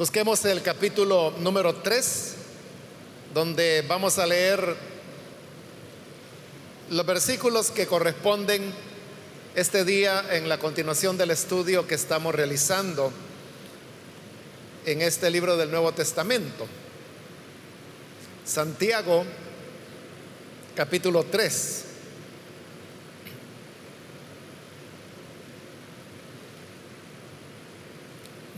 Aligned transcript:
Busquemos 0.00 0.42
el 0.46 0.62
capítulo 0.62 1.34
número 1.40 1.74
3, 1.74 2.34
donde 3.34 3.84
vamos 3.86 4.18
a 4.18 4.26
leer 4.26 4.74
los 6.88 7.04
versículos 7.04 7.70
que 7.70 7.86
corresponden 7.86 8.72
este 9.54 9.84
día 9.84 10.24
en 10.30 10.48
la 10.48 10.56
continuación 10.56 11.18
del 11.18 11.32
estudio 11.32 11.86
que 11.86 11.96
estamos 11.96 12.34
realizando 12.34 13.12
en 14.86 15.02
este 15.02 15.28
libro 15.28 15.58
del 15.58 15.70
Nuevo 15.70 15.92
Testamento. 15.92 16.66
Santiago, 18.46 19.26
capítulo 20.74 21.24
3. 21.24 21.89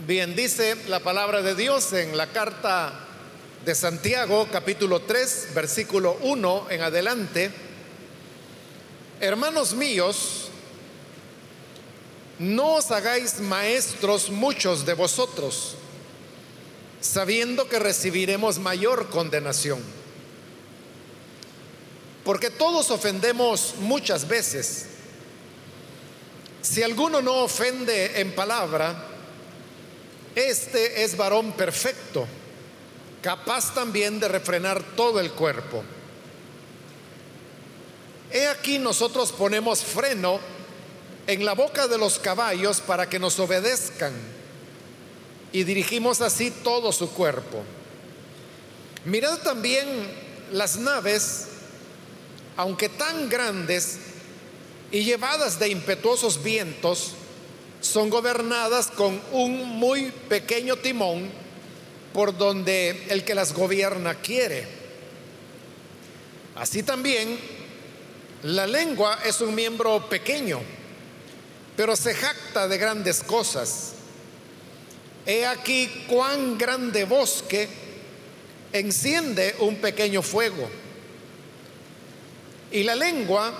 Bien, 0.05 0.35
dice 0.35 0.75
la 0.89 0.99
palabra 0.99 1.41
de 1.41 1.55
Dios 1.55 1.93
en 1.93 2.17
la 2.17 2.27
carta 2.27 2.91
de 3.63 3.73
Santiago, 3.73 4.49
capítulo 4.51 4.99
3, 5.03 5.51
versículo 5.55 6.17
1 6.23 6.67
en 6.71 6.81
adelante. 6.81 7.49
Hermanos 9.21 9.73
míos, 9.73 10.49
no 12.37 12.73
os 12.73 12.91
hagáis 12.91 13.39
maestros 13.39 14.29
muchos 14.29 14.85
de 14.85 14.93
vosotros, 14.93 15.75
sabiendo 16.99 17.69
que 17.69 17.79
recibiremos 17.79 18.59
mayor 18.59 19.09
condenación. 19.09 19.81
Porque 22.25 22.49
todos 22.49 22.91
ofendemos 22.91 23.75
muchas 23.79 24.27
veces. 24.27 24.87
Si 26.61 26.83
alguno 26.83 27.21
no 27.21 27.35
ofende 27.35 28.19
en 28.19 28.35
palabra, 28.35 29.11
este 30.35 31.03
es 31.03 31.15
varón 31.15 31.53
perfecto, 31.53 32.27
capaz 33.21 33.73
también 33.73 34.19
de 34.19 34.27
refrenar 34.27 34.83
todo 34.95 35.19
el 35.19 35.31
cuerpo. 35.31 35.83
He 38.31 38.47
aquí 38.47 38.79
nosotros 38.79 39.31
ponemos 39.31 39.83
freno 39.83 40.39
en 41.27 41.45
la 41.45 41.53
boca 41.53 41.87
de 41.87 41.97
los 41.97 42.19
caballos 42.19 42.81
para 42.81 43.07
que 43.07 43.19
nos 43.19 43.39
obedezcan 43.39 44.13
y 45.51 45.63
dirigimos 45.63 46.19
así 46.21 46.49
todo 46.49 46.91
su 46.91 47.11
cuerpo. 47.11 47.63
Mirad 49.05 49.37
también 49.39 49.87
las 50.51 50.77
naves, 50.77 51.45
aunque 52.57 52.89
tan 52.89 53.29
grandes 53.29 53.99
y 54.91 55.03
llevadas 55.03 55.59
de 55.59 55.69
impetuosos 55.69 56.41
vientos, 56.41 57.13
son 57.83 58.09
gobernadas 58.09 58.87
con 58.87 59.21
un 59.33 59.77
muy 59.77 60.09
pequeño 60.29 60.77
timón 60.77 61.29
por 62.13 62.37
donde 62.37 63.07
el 63.09 63.25
que 63.25 63.35
las 63.35 63.53
gobierna 63.53 64.15
quiere. 64.15 64.65
Así 66.55 66.81
también, 66.81 67.37
la 68.43 68.65
lengua 68.67 69.19
es 69.25 69.41
un 69.41 69.53
miembro 69.53 70.07
pequeño, 70.07 70.61
pero 71.75 71.97
se 71.97 72.15
jacta 72.15 72.69
de 72.69 72.77
grandes 72.77 73.21
cosas. 73.21 73.95
He 75.25 75.45
aquí 75.45 76.05
cuán 76.07 76.57
grande 76.57 77.03
bosque 77.03 77.67
enciende 78.71 79.57
un 79.59 79.75
pequeño 79.75 80.21
fuego. 80.21 80.69
Y 82.71 82.83
la 82.83 82.95
lengua 82.95 83.53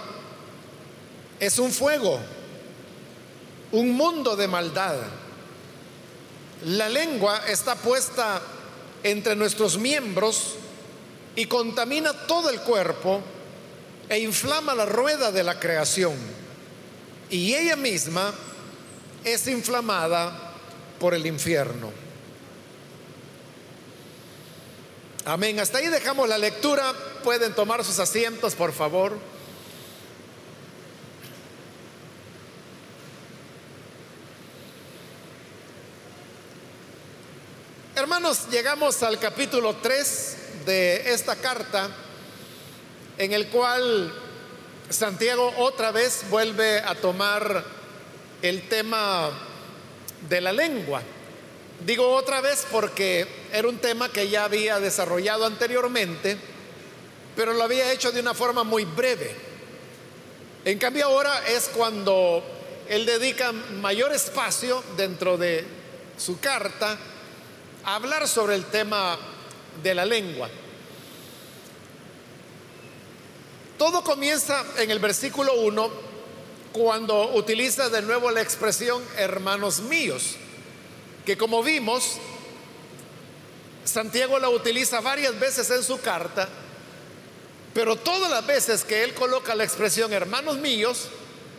es 1.42 1.60
un 1.60 1.72
fuego 1.72 2.22
un 3.74 3.92
mundo 3.92 4.36
de 4.36 4.48
maldad. 4.48 4.96
La 6.66 6.88
lengua 6.88 7.42
está 7.48 7.76
puesta 7.76 8.42
entre 9.04 9.36
nuestros 9.36 9.78
miembros 9.78 10.56
y 11.36 11.46
contamina 11.48 12.14
todo 12.28 12.50
el 12.50 12.62
cuerpo 12.62 13.22
e 14.08 14.20
inflama 14.20 14.76
la 14.76 14.86
rueda 14.86 15.32
de 15.32 15.44
la 15.44 15.60
creación. 15.60 16.14
Y 17.30 17.56
ella 17.56 17.76
misma 17.76 18.32
es 19.24 19.48
inflamada 19.48 20.54
por 21.00 21.16
el 21.16 21.26
infierno. 21.26 21.92
Amén. 25.26 25.60
Hasta 25.60 25.80
ahí 25.80 25.88
dejamos 25.88 26.30
la 26.30 26.38
lectura. 26.38 26.94
Pueden 27.24 27.56
tomar 27.56 27.84
sus 27.84 27.98
asientos, 27.98 28.54
por 28.54 28.72
favor. 28.72 29.18
Hermanos, 37.96 38.48
llegamos 38.50 39.04
al 39.04 39.20
capítulo 39.20 39.76
3 39.76 40.38
de 40.66 41.14
esta 41.14 41.36
carta 41.36 41.92
en 43.20 43.34
el 43.34 43.50
cual 43.50 44.12
Santiago 44.90 45.54
otra 45.60 45.92
vez 45.92 46.26
vuelve 46.32 46.80
a 46.80 46.96
tomar 46.96 47.64
el 48.42 48.68
tema 48.68 49.30
de 50.28 50.42
la 50.42 50.52
lengua. 50.52 51.04
Digo 51.86 52.10
otra 52.16 52.42
vez 52.42 52.66
porque 52.72 53.28
era 53.52 53.68
un 53.68 53.78
tema 53.78 54.10
que 54.10 54.28
ya 54.28 54.46
había 54.46 54.80
desarrollado 54.80 55.46
anteriormente, 55.46 56.36
pero 57.36 57.54
lo 57.54 57.62
había 57.62 57.92
hecho 57.92 58.12
de 58.12 58.22
una 58.22 58.34
forma 58.34 58.64
muy 58.64 58.86
breve. 58.86 59.36
En 60.66 60.80
cambio 60.80 61.06
ahora 61.06 61.44
es 61.48 61.70
cuando 61.70 62.44
él 62.90 63.06
dedica 63.06 63.52
mayor 63.52 64.12
espacio 64.14 64.84
dentro 64.98 65.38
de 65.38 65.64
su 66.18 66.40
carta 66.40 66.98
hablar 67.86 68.28
sobre 68.28 68.56
el 68.56 68.66
tema 68.66 69.18
de 69.82 69.94
la 69.94 70.06
lengua. 70.06 70.50
Todo 73.78 74.04
comienza 74.04 74.64
en 74.78 74.92
el 74.92 75.00
versículo 75.00 75.54
1 75.56 75.92
cuando 76.72 77.34
utiliza 77.36 77.90
de 77.90 78.02
nuevo 78.02 78.32
la 78.32 78.42
expresión 78.42 79.04
hermanos 79.18 79.80
míos, 79.82 80.36
que 81.26 81.38
como 81.38 81.62
vimos, 81.62 82.18
Santiago 83.84 84.40
la 84.40 84.50
utiliza 84.50 85.02
varias 85.02 85.38
veces 85.40 85.70
en 85.70 85.84
su 85.84 86.00
carta, 86.00 86.48
pero 87.74 87.96
todas 87.96 88.30
las 88.30 88.46
veces 88.46 88.84
que 88.84 89.04
él 89.04 89.14
coloca 89.14 89.56
la 89.56 89.64
expresión 89.64 90.14
hermanos 90.14 90.58
míos, 90.58 91.10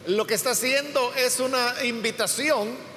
lo 0.07 0.27
que 0.27 0.35
está 0.35 0.51
haciendo 0.51 1.13
es 1.15 1.41
una 1.41 1.85
invitación 1.85 2.94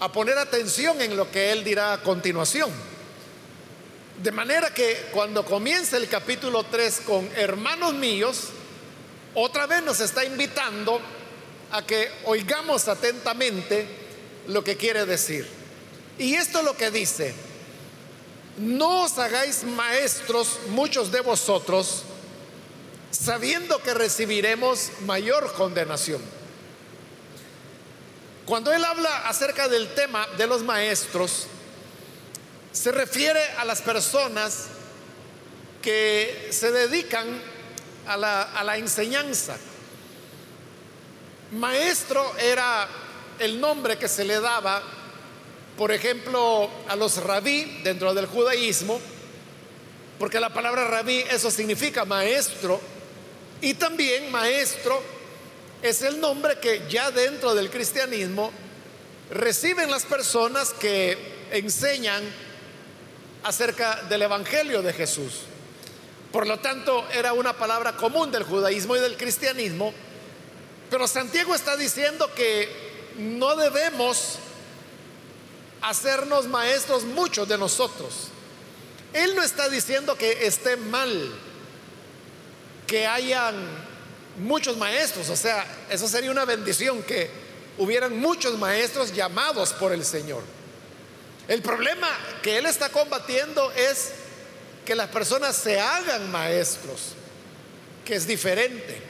a 0.00 0.12
poner 0.12 0.38
atención 0.38 1.00
en 1.00 1.16
lo 1.16 1.30
que 1.30 1.52
él 1.52 1.64
dirá 1.64 1.94
a 1.94 2.02
continuación. 2.02 2.70
De 4.22 4.32
manera 4.32 4.72
que 4.72 5.08
cuando 5.12 5.44
comienza 5.44 5.96
el 5.96 6.08
capítulo 6.08 6.64
3 6.64 7.02
con 7.06 7.28
hermanos 7.36 7.94
míos, 7.94 8.48
otra 9.34 9.66
vez 9.66 9.82
nos 9.82 10.00
está 10.00 10.24
invitando 10.24 11.00
a 11.70 11.84
que 11.84 12.10
oigamos 12.24 12.88
atentamente 12.88 13.86
lo 14.48 14.64
que 14.64 14.76
quiere 14.76 15.04
decir. 15.04 15.46
Y 16.18 16.34
esto 16.34 16.60
es 16.60 16.64
lo 16.64 16.76
que 16.76 16.90
dice, 16.90 17.34
no 18.56 19.02
os 19.02 19.18
hagáis 19.18 19.64
maestros 19.64 20.60
muchos 20.68 21.12
de 21.12 21.20
vosotros, 21.20 22.04
sabiendo 23.10 23.82
que 23.82 23.92
recibiremos 23.92 24.90
mayor 25.04 25.52
condenación. 25.52 26.35
Cuando 28.46 28.72
él 28.72 28.84
habla 28.84 29.26
acerca 29.26 29.66
del 29.66 29.92
tema 29.94 30.24
de 30.38 30.46
los 30.46 30.62
maestros, 30.62 31.48
se 32.70 32.92
refiere 32.92 33.42
a 33.58 33.64
las 33.64 33.82
personas 33.82 34.66
que 35.82 36.50
se 36.52 36.70
dedican 36.70 37.26
a 38.06 38.16
la, 38.16 38.76
enseñanza. 38.76 39.56
Maestro 41.50 42.36
era 42.38 42.86
el 43.40 43.60
nombre 43.60 43.98
que 43.98 44.06
se 44.06 44.24
le 44.24 44.38
daba, 44.38 44.80
por 45.76 45.90
ejemplo, 45.90 46.70
a 46.86 46.94
los 46.94 47.16
rabí 47.16 47.80
dentro 47.82 48.14
del 48.14 48.26
judaísmo, 48.26 49.00
porque 50.20 50.38
la 50.38 50.54
palabra 50.54 50.86
rabí 50.86 51.24
eso 51.30 51.50
significa 51.50 52.04
maestro, 52.04 52.80
y 53.60 53.74
también 53.74 54.30
maestro 54.30 55.15
es 55.88 56.02
el 56.02 56.20
nombre 56.20 56.58
que 56.58 56.82
ya 56.88 57.10
dentro 57.10 57.54
del 57.54 57.70
cristianismo 57.70 58.50
reciben 59.30 59.90
las 59.90 60.04
personas 60.04 60.72
que 60.72 61.18
enseñan 61.50 62.22
acerca 63.44 64.02
del 64.08 64.22
Evangelio 64.22 64.82
de 64.82 64.92
Jesús. 64.92 65.42
Por 66.32 66.46
lo 66.46 66.58
tanto, 66.58 67.06
era 67.12 67.32
una 67.32 67.52
palabra 67.52 67.96
común 67.96 68.30
del 68.30 68.42
judaísmo 68.42 68.96
y 68.96 69.00
del 69.00 69.16
cristianismo, 69.16 69.92
pero 70.90 71.06
Santiago 71.06 71.54
está 71.54 71.76
diciendo 71.76 72.28
que 72.34 72.68
no 73.18 73.56
debemos 73.56 74.38
hacernos 75.82 76.46
maestros 76.46 77.04
muchos 77.04 77.48
de 77.48 77.58
nosotros. 77.58 78.28
Él 79.12 79.34
no 79.34 79.42
está 79.42 79.68
diciendo 79.68 80.16
que 80.16 80.46
esté 80.46 80.76
mal 80.76 81.32
que 82.86 83.06
hayan 83.06 83.85
muchos 84.38 84.76
maestros, 84.76 85.28
o 85.30 85.36
sea, 85.36 85.66
eso 85.90 86.08
sería 86.08 86.30
una 86.30 86.44
bendición 86.44 87.02
que 87.02 87.30
hubieran 87.78 88.18
muchos 88.18 88.58
maestros 88.58 89.12
llamados 89.14 89.72
por 89.72 89.92
el 89.92 90.04
Señor. 90.04 90.42
El 91.48 91.62
problema 91.62 92.08
que 92.42 92.58
él 92.58 92.66
está 92.66 92.88
combatiendo 92.88 93.70
es 93.72 94.12
que 94.84 94.94
las 94.94 95.08
personas 95.08 95.56
se 95.56 95.78
hagan 95.78 96.30
maestros, 96.30 97.12
que 98.04 98.14
es 98.14 98.26
diferente. 98.26 99.00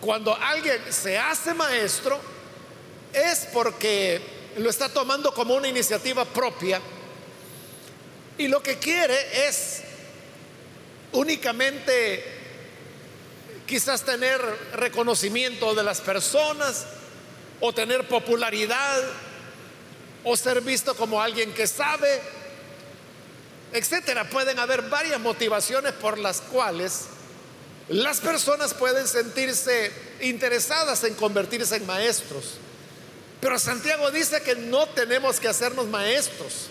Cuando 0.00 0.34
alguien 0.34 0.80
se 0.90 1.18
hace 1.18 1.52
maestro 1.54 2.18
es 3.12 3.46
porque 3.52 4.20
lo 4.56 4.70
está 4.70 4.88
tomando 4.88 5.32
como 5.34 5.54
una 5.54 5.68
iniciativa 5.68 6.24
propia 6.24 6.80
y 8.38 8.48
lo 8.48 8.62
que 8.62 8.78
quiere 8.78 9.46
es 9.46 9.82
únicamente 11.12 12.39
quizás 13.70 14.02
tener 14.02 14.40
reconocimiento 14.74 15.76
de 15.76 15.84
las 15.84 16.00
personas 16.00 16.86
o 17.60 17.72
tener 17.72 18.08
popularidad 18.08 19.00
o 20.24 20.36
ser 20.36 20.60
visto 20.60 20.96
como 20.96 21.22
alguien 21.22 21.54
que 21.54 21.68
sabe, 21.68 22.20
etcétera. 23.72 24.28
Pueden 24.28 24.58
haber 24.58 24.82
varias 24.82 25.20
motivaciones 25.20 25.92
por 25.92 26.18
las 26.18 26.40
cuales 26.40 27.04
las 27.88 28.18
personas 28.18 28.74
pueden 28.74 29.06
sentirse 29.06 29.92
interesadas 30.20 31.04
en 31.04 31.14
convertirse 31.14 31.76
en 31.76 31.86
maestros. 31.86 32.54
Pero 33.40 33.56
Santiago 33.56 34.10
dice 34.10 34.42
que 34.42 34.56
no 34.56 34.88
tenemos 34.88 35.38
que 35.38 35.46
hacernos 35.46 35.86
maestros. 35.86 36.66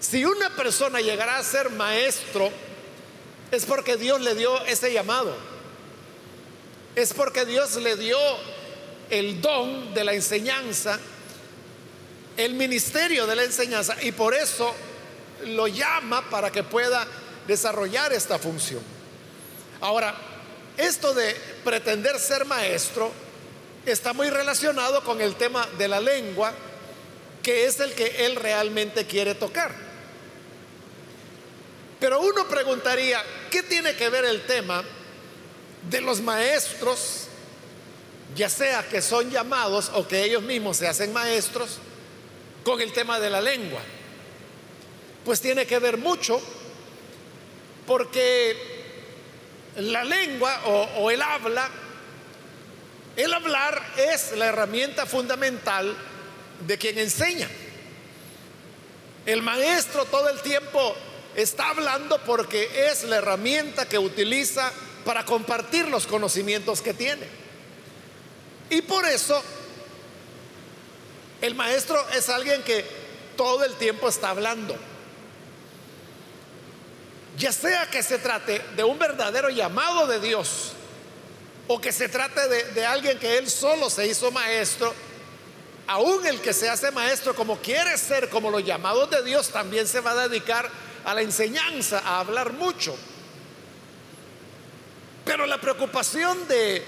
Si 0.00 0.24
una 0.24 0.50
persona 0.56 1.00
llegará 1.00 1.38
a 1.38 1.44
ser 1.44 1.70
maestro, 1.70 2.50
es 3.52 3.64
porque 3.64 3.96
Dios 3.96 4.20
le 4.20 4.34
dio 4.34 4.60
ese 4.64 4.92
llamado. 4.92 5.53
Es 6.94 7.12
porque 7.12 7.44
Dios 7.44 7.76
le 7.76 7.96
dio 7.96 8.18
el 9.10 9.40
don 9.40 9.92
de 9.94 10.04
la 10.04 10.12
enseñanza, 10.14 10.98
el 12.36 12.54
ministerio 12.54 13.26
de 13.26 13.36
la 13.36 13.44
enseñanza, 13.44 13.96
y 14.02 14.12
por 14.12 14.34
eso 14.34 14.74
lo 15.46 15.66
llama 15.66 16.28
para 16.30 16.50
que 16.50 16.62
pueda 16.62 17.06
desarrollar 17.46 18.12
esta 18.12 18.38
función. 18.38 18.82
Ahora, 19.80 20.14
esto 20.76 21.14
de 21.14 21.34
pretender 21.64 22.18
ser 22.18 22.44
maestro 22.44 23.12
está 23.86 24.12
muy 24.12 24.30
relacionado 24.30 25.04
con 25.04 25.20
el 25.20 25.34
tema 25.34 25.68
de 25.78 25.88
la 25.88 26.00
lengua, 26.00 26.52
que 27.42 27.66
es 27.66 27.78
el 27.80 27.92
que 27.92 28.24
él 28.24 28.36
realmente 28.36 29.06
quiere 29.06 29.34
tocar. 29.34 29.72
Pero 32.00 32.20
uno 32.20 32.48
preguntaría, 32.48 33.22
¿qué 33.50 33.62
tiene 33.62 33.94
que 33.94 34.08
ver 34.08 34.24
el 34.24 34.42
tema 34.46 34.82
de 35.90 36.00
los 36.00 36.20
maestros, 36.20 37.26
ya 38.34 38.48
sea 38.48 38.86
que 38.88 39.02
son 39.02 39.30
llamados 39.30 39.90
o 39.94 40.06
que 40.06 40.24
ellos 40.24 40.42
mismos 40.42 40.78
se 40.78 40.88
hacen 40.88 41.12
maestros, 41.12 41.78
con 42.64 42.80
el 42.80 42.92
tema 42.92 43.20
de 43.20 43.30
la 43.30 43.40
lengua? 43.40 43.80
Pues 45.24 45.40
tiene 45.40 45.66
que 45.66 45.78
ver 45.78 45.98
mucho, 45.98 46.40
porque 47.86 48.56
la 49.76 50.04
lengua 50.04 50.62
o, 50.66 51.10
el 51.10 51.20
habla 51.20 51.68
el 53.16 53.32
hablar 53.32 53.80
es 53.96 54.32
la 54.32 54.46
herramienta 54.46 55.06
fundamental 55.06 55.96
de 56.66 56.78
quien 56.78 56.98
enseña. 56.98 57.48
El 59.24 59.40
maestro 59.40 60.04
todo 60.06 60.28
el 60.28 60.40
tiempo 60.40 60.96
está 61.36 61.70
hablando 61.70 62.20
porque 62.24 62.88
es 62.90 63.04
la 63.04 63.16
herramienta 63.16 63.88
que 63.88 63.98
utiliza 63.98 64.72
para 65.04 65.24
compartir 65.24 65.88
los 65.88 66.06
conocimientos 66.06 66.80
que 66.80 66.94
tiene. 66.94 67.26
Y 68.70 68.82
por 68.82 69.04
eso 69.04 69.42
el 71.40 71.54
maestro 71.54 72.02
es 72.10 72.28
alguien 72.28 72.62
que 72.62 72.84
todo 73.36 73.64
el 73.64 73.74
tiempo 73.74 74.08
está 74.08 74.30
hablando. 74.30 74.76
Ya 77.36 77.52
sea 77.52 77.90
que 77.90 78.02
se 78.02 78.18
trate 78.18 78.60
de 78.76 78.84
un 78.84 78.98
verdadero 78.98 79.50
llamado 79.50 80.06
de 80.06 80.20
Dios 80.20 80.72
o 81.66 81.80
que 81.80 81.92
se 81.92 82.08
trate 82.08 82.48
de, 82.48 82.86
alguien 82.86 83.18
que 83.18 83.38
él 83.38 83.50
solo 83.50 83.90
se 83.90 84.06
hizo 84.06 84.30
maestro, 84.30 84.94
aún 85.86 86.24
el 86.26 86.40
que 86.40 86.52
se 86.52 86.68
hace 86.68 86.90
maestro 86.90 87.34
como 87.34 87.58
quiere 87.58 87.96
ser, 87.98 88.28
como 88.28 88.50
los 88.50 88.64
llamados 88.64 89.10
de 89.10 89.22
Dios, 89.22 89.48
también 89.48 89.88
se 89.88 90.00
va 90.00 90.12
a 90.12 90.28
dedicar 90.28 90.70
a 91.04 91.14
la 91.14 91.22
enseñanza, 91.22 92.00
a 92.04 92.20
hablar 92.20 92.52
mucho. 92.52 92.96
Pero 95.24 95.46
la 95.46 95.60
preocupación 95.60 96.46
de 96.48 96.84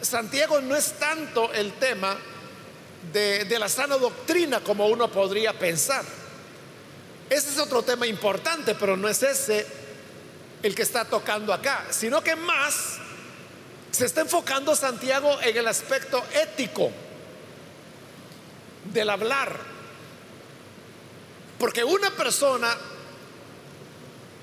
Santiago 0.00 0.60
no 0.60 0.74
es 0.76 0.98
tanto 0.98 1.52
el 1.52 1.72
tema 1.74 2.16
de, 3.12 3.58
la 3.58 3.68
sana 3.68 3.96
doctrina 3.96 4.60
como 4.60 4.86
uno 4.86 5.10
podría 5.10 5.52
pensar. 5.58 6.04
Ese 7.30 7.50
es 7.50 7.58
otro 7.58 7.82
tema 7.82 8.06
importante, 8.06 8.74
pero 8.74 8.96
no 8.96 9.08
es 9.08 9.22
ese 9.22 9.66
el 10.62 10.74
que 10.74 10.82
está 10.82 11.04
tocando 11.04 11.52
acá, 11.52 11.86
sino 11.90 12.22
que 12.22 12.36
más 12.36 12.96
se 13.90 14.06
está 14.06 14.22
enfocando 14.22 14.74
Santiago 14.74 15.38
en 15.42 15.56
el 15.56 15.68
aspecto 15.68 16.24
ético 16.32 16.90
del 18.92 19.10
hablar. 19.10 19.58
Porque 21.58 21.84
una 21.84 22.10
persona 22.10 22.74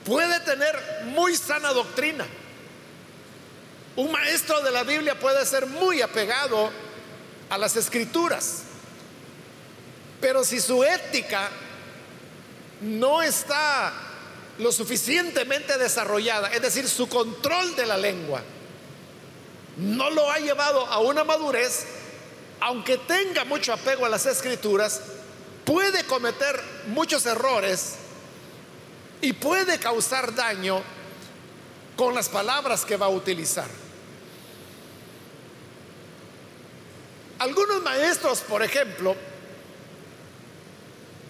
puede 0.06 0.40
tener 0.42 1.04
muy 1.06 1.36
sana 1.36 1.74
doctrina. 1.74 2.26
Un 3.96 4.12
maestro 4.12 4.62
de 4.62 4.72
la 4.72 4.84
Biblia 4.84 5.20
puede 5.20 5.46
ser 5.46 5.66
muy 5.68 6.02
apegado 6.02 6.72
a 7.50 7.58
las 7.58 7.76
escrituras. 7.76 8.64
Pero 10.22 10.44
si 10.44 10.60
su 10.60 10.84
ética 10.84 11.50
no 12.82 13.22
está 13.22 13.92
lo 14.60 14.72
suficientemente 14.72 15.78
desarrollada, 15.78 16.50
es 16.50 16.62
decir, 16.62 16.88
su 16.88 17.10
control 17.10 17.76
de 17.76 17.86
la 17.86 17.98
lengua, 17.98 18.42
no 19.78 20.10
lo 20.10 20.30
ha 20.30 20.38
llevado 20.38 20.86
a 20.86 21.00
una 21.00 21.24
madurez, 21.24 21.86
aunque 22.60 22.98
tenga 22.98 23.44
mucho 23.46 23.74
apego 23.74 24.06
a 24.06 24.10
las 24.10 24.26
escrituras, 24.26 25.02
puede 25.66 26.06
cometer 26.06 26.62
muchos 26.88 27.26
errores 27.26 27.96
y 29.22 29.34
puede 29.34 29.80
causar 29.80 30.34
daño 30.36 30.82
con 31.96 32.16
las 32.16 32.30
palabras 32.30 32.86
que 32.86 32.98
va 32.98 33.08
a 33.08 33.10
utilizar. 33.10 33.68
Algunos 37.40 37.82
maestros, 37.82 38.42
por 38.42 38.62
ejemplo, 38.62 39.16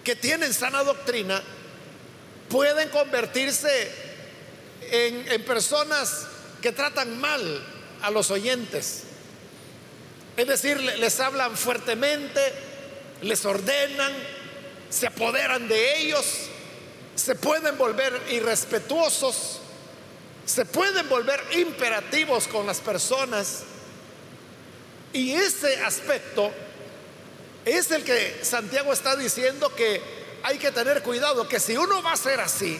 que 0.04 0.14
tienen 0.14 0.52
sana 0.52 0.84
doctrina, 0.84 1.42
pueden 2.50 2.90
convertirse 2.90 3.90
en, 4.90 5.42
personas 5.44 6.26
que 6.60 6.70
tratan 6.70 7.18
mal 7.18 7.64
a 8.02 8.10
los 8.10 8.30
oyentes. 8.30 9.04
Es 10.36 10.46
decir, 10.46 10.78
les 10.78 11.18
hablan 11.18 11.56
fuertemente, 11.56 12.40
les 13.22 13.42
ordenan, 13.46 14.12
se 14.90 15.06
apoderan 15.06 15.66
de 15.66 15.98
ellos, 16.00 16.26
se 17.14 17.34
pueden 17.34 17.78
volver 17.78 18.20
irrespetuosos, 18.30 19.61
se 20.44 20.64
pueden 20.64 21.08
volver 21.08 21.40
imperativos 21.52 22.48
con 22.48 22.66
las 22.66 22.80
personas. 22.80 23.62
Y 25.12 25.32
ese 25.32 25.82
aspecto 25.82 26.50
es 27.64 27.90
el 27.90 28.04
que 28.04 28.40
Santiago 28.42 28.92
está 28.92 29.16
diciendo 29.16 29.74
que 29.74 30.00
hay 30.42 30.58
que 30.58 30.72
tener 30.72 31.02
cuidado, 31.02 31.48
que 31.48 31.60
si 31.60 31.76
uno 31.76 32.02
va 32.02 32.12
a 32.12 32.16
ser 32.16 32.40
así, 32.40 32.78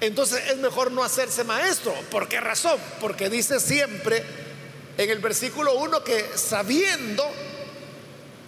entonces 0.00 0.50
es 0.50 0.56
mejor 0.58 0.92
no 0.92 1.02
hacerse 1.02 1.44
maestro. 1.44 1.94
¿Por 2.10 2.28
qué 2.28 2.40
razón? 2.40 2.78
Porque 3.00 3.30
dice 3.30 3.60
siempre 3.60 4.22
en 4.98 5.10
el 5.10 5.18
versículo 5.18 5.74
1 5.74 6.04
que 6.04 6.26
sabiendo 6.36 7.24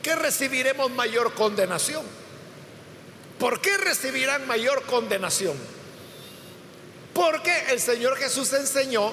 que 0.02 0.14
recibiremos 0.14 0.90
mayor 0.90 1.34
condenación. 1.34 2.04
¿Por 3.38 3.60
qué 3.60 3.76
recibirán 3.76 4.46
mayor 4.46 4.82
condenación? 4.82 5.56
Porque 7.16 7.70
el 7.70 7.80
Señor 7.80 8.18
Jesús 8.18 8.52
enseñó 8.52 9.10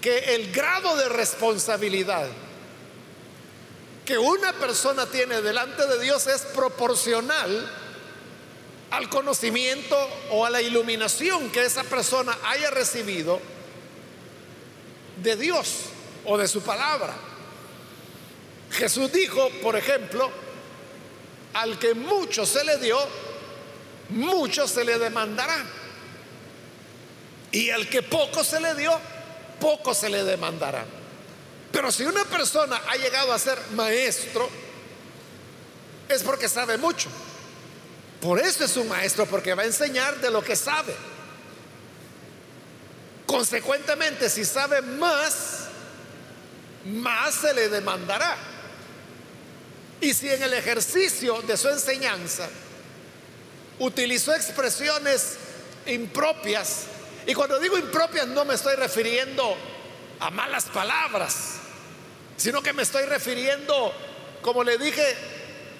que 0.00 0.34
el 0.34 0.50
grado 0.50 0.96
de 0.96 1.10
responsabilidad 1.10 2.26
que 4.06 4.16
una 4.16 4.54
persona 4.54 5.04
tiene 5.04 5.42
delante 5.42 5.86
de 5.86 6.00
Dios 6.00 6.26
es 6.26 6.40
proporcional 6.40 7.70
al 8.90 9.10
conocimiento 9.10 9.96
o 10.30 10.46
a 10.46 10.50
la 10.50 10.62
iluminación 10.62 11.50
que 11.50 11.66
esa 11.66 11.84
persona 11.84 12.36
haya 12.46 12.70
recibido 12.70 13.40
de 15.22 15.36
Dios 15.36 15.90
o 16.24 16.38
de 16.38 16.48
su 16.48 16.62
palabra. 16.62 17.14
Jesús 18.70 19.12
dijo, 19.12 19.50
por 19.62 19.76
ejemplo, 19.76 20.30
al 21.52 21.78
que 21.78 21.92
mucho 21.92 22.46
se 22.46 22.64
le 22.64 22.78
dio, 22.78 22.98
mucho 24.08 24.66
se 24.66 24.82
le 24.82 24.98
demandará. 24.98 25.81
Y 27.52 27.70
al 27.70 27.88
que 27.88 28.02
poco 28.02 28.42
se 28.42 28.60
le 28.60 28.74
dio, 28.74 28.98
poco 29.60 29.94
se 29.94 30.08
le 30.08 30.24
demandará. 30.24 30.84
Pero 31.70 31.92
si 31.92 32.04
una 32.04 32.24
persona 32.24 32.80
ha 32.88 32.96
llegado 32.96 33.32
a 33.32 33.38
ser 33.38 33.58
maestro, 33.74 34.48
es 36.08 36.22
porque 36.22 36.48
sabe 36.48 36.76
mucho. 36.78 37.08
Por 38.20 38.38
eso 38.38 38.64
es 38.64 38.76
un 38.76 38.88
maestro, 38.88 39.26
porque 39.26 39.54
va 39.54 39.62
a 39.62 39.66
enseñar 39.66 40.20
de 40.20 40.30
lo 40.30 40.42
que 40.42 40.54
sabe. 40.54 40.94
Consecuentemente, 43.26 44.28
si 44.28 44.44
sabe 44.44 44.82
más, 44.82 45.68
más 46.84 47.34
se 47.34 47.54
le 47.54 47.68
demandará. 47.68 48.36
Y 50.00 50.14
si 50.14 50.28
en 50.28 50.42
el 50.42 50.54
ejercicio 50.54 51.40
de 51.42 51.56
su 51.56 51.68
enseñanza 51.68 52.48
utilizó 53.78 54.34
expresiones 54.34 55.36
impropias, 55.86 56.86
y 57.26 57.34
cuando 57.34 57.58
digo 57.58 57.78
impropias 57.78 58.26
no 58.26 58.44
me 58.44 58.54
estoy 58.54 58.76
refiriendo 58.76 59.56
a 60.20 60.30
malas 60.30 60.64
palabras, 60.66 61.54
sino 62.36 62.62
que 62.62 62.72
me 62.72 62.82
estoy 62.82 63.04
refiriendo, 63.06 63.92
como 64.40 64.64
le 64.64 64.78
dije, 64.78 65.16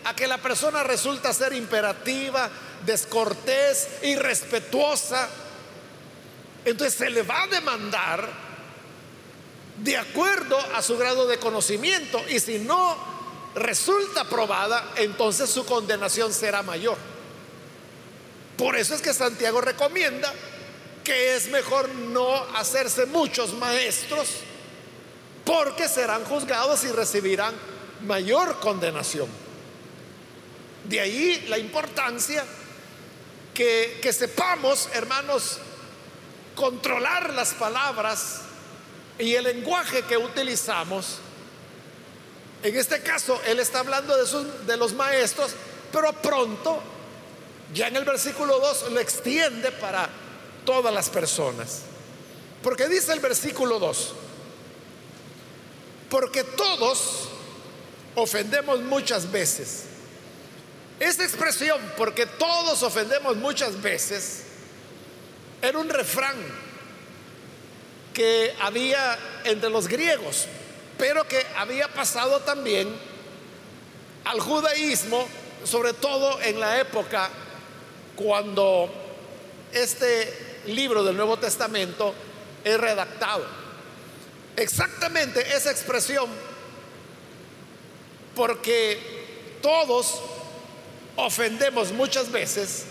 a 0.04 0.14
que 0.14 0.26
la 0.26 0.38
persona 0.38 0.82
resulta 0.82 1.32
ser 1.32 1.52
imperativa, 1.52 2.50
descortés, 2.84 3.88
irrespetuosa. 4.02 5.28
Entonces 6.64 6.98
se 6.98 7.10
le 7.10 7.22
va 7.22 7.42
a 7.42 7.46
demandar 7.48 8.28
de 9.78 9.96
acuerdo 9.96 10.58
a 10.74 10.82
su 10.82 10.96
grado 10.96 11.26
de 11.26 11.38
conocimiento 11.38 12.22
y 12.28 12.38
si 12.40 12.58
no 12.58 12.96
resulta 13.54 14.24
probada, 14.24 14.92
entonces 14.96 15.50
su 15.50 15.64
condenación 15.66 16.32
será 16.32 16.62
mayor. 16.62 16.96
Por 18.56 18.76
eso 18.76 18.94
es 18.94 19.02
que 19.02 19.12
Santiago 19.12 19.60
recomienda 19.60 20.32
que 21.04 21.36
es 21.36 21.48
mejor 21.48 21.88
no 21.88 22.34
hacerse 22.56 23.06
muchos 23.06 23.54
maestros 23.54 24.28
porque 25.44 25.88
serán 25.88 26.24
juzgados 26.24 26.84
y 26.84 26.92
recibirán 26.92 27.54
mayor 28.02 28.60
condenación. 28.60 29.28
De 30.84 31.00
ahí 31.00 31.44
la 31.48 31.58
importancia 31.58 32.44
que, 33.54 34.12
sepamos, 34.12 34.88
hermanos, 34.94 35.58
controlar 36.54 37.32
las 37.34 37.54
palabras 37.54 38.42
y 39.18 39.34
el 39.34 39.44
lenguaje 39.44 40.02
que 40.02 40.16
utilizamos. 40.16 41.18
En 42.62 42.76
este 42.76 43.02
caso, 43.02 43.40
él 43.46 43.58
está 43.58 43.80
hablando 43.80 44.16
de, 44.16 44.64
de 44.66 44.76
los 44.76 44.92
maestros, 44.94 45.52
pero 45.92 46.12
pronto, 46.12 46.80
ya 47.74 47.88
en 47.88 47.96
el 47.96 48.04
versículo 48.04 48.58
2, 48.58 48.92
lo 48.92 49.00
extiende 49.00 49.72
para 49.72 50.08
todas 50.64 50.92
las 50.92 51.08
personas. 51.08 51.82
Porque 52.62 52.88
dice 52.88 53.12
el 53.12 53.20
versículo 53.20 53.78
2, 53.78 54.14
porque 56.08 56.44
todos 56.44 57.28
ofendemos 58.14 58.80
muchas 58.80 59.30
veces. 59.30 59.84
Esa 61.00 61.24
expresión, 61.24 61.80
porque 61.96 62.26
todos 62.26 62.82
ofendemos 62.82 63.36
muchas 63.36 63.80
veces, 63.80 64.44
era 65.60 65.78
un 65.78 65.88
refrán 65.88 66.36
que 68.14 68.54
había 68.60 69.18
entre 69.44 69.70
los 69.70 69.88
griegos, 69.88 70.46
pero 70.98 71.26
que 71.26 71.44
había 71.56 71.88
pasado 71.88 72.40
también 72.40 72.94
al 74.24 74.38
judaísmo, 74.40 75.26
sobre 75.64 75.92
todo 75.94 76.40
en 76.42 76.60
la 76.60 76.78
época 76.78 77.30
cuando 78.14 78.92
este 79.72 80.51
libro 80.66 81.04
del 81.04 81.16
Nuevo 81.16 81.36
Testamento 81.38 82.14
es 82.64 82.78
redactado. 82.78 83.44
Exactamente 84.56 85.40
esa 85.54 85.70
expresión, 85.70 86.28
porque 88.34 89.58
todos 89.62 90.20
ofendemos 91.16 91.92
muchas 91.92 92.30
veces, 92.30 92.84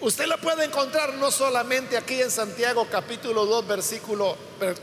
usted 0.00 0.26
la 0.26 0.36
puede 0.36 0.64
encontrar 0.64 1.14
no 1.14 1.30
solamente 1.30 1.96
aquí 1.96 2.20
en 2.20 2.30
Santiago 2.30 2.86
capítulo 2.90 3.46
2 3.46 3.66
versículo 3.66 4.36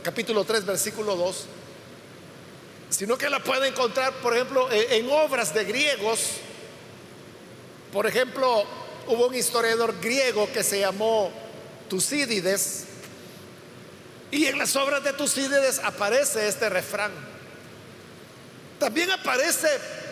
capítulo 0.04 0.44
3 0.44 0.66
versículo 0.66 1.16
2, 1.16 1.46
sino 2.90 3.18
que 3.18 3.30
la 3.30 3.40
puede 3.40 3.68
encontrar, 3.68 4.14
por 4.22 4.34
ejemplo, 4.34 4.72
e, 4.72 4.98
en 4.98 5.10
obras 5.10 5.54
de 5.54 5.66
griegos. 5.66 6.20
Por 7.92 8.08
ejemplo, 8.08 8.64
hubo 9.08 9.28
un 9.28 9.36
historiador 9.36 9.96
griego 10.02 10.50
que 10.54 10.64
se 10.64 10.80
llamó 10.80 11.32
Tucídides, 11.90 12.86
y 14.32 14.46
en 14.46 14.58
las 14.58 14.76
obras 14.76 15.04
de 15.04 15.14
Tucídides 15.14 15.80
aparece 15.84 16.48
este 16.48 16.70
refrán. 16.70 17.12
También 18.80 19.10
aparece, 19.12 19.68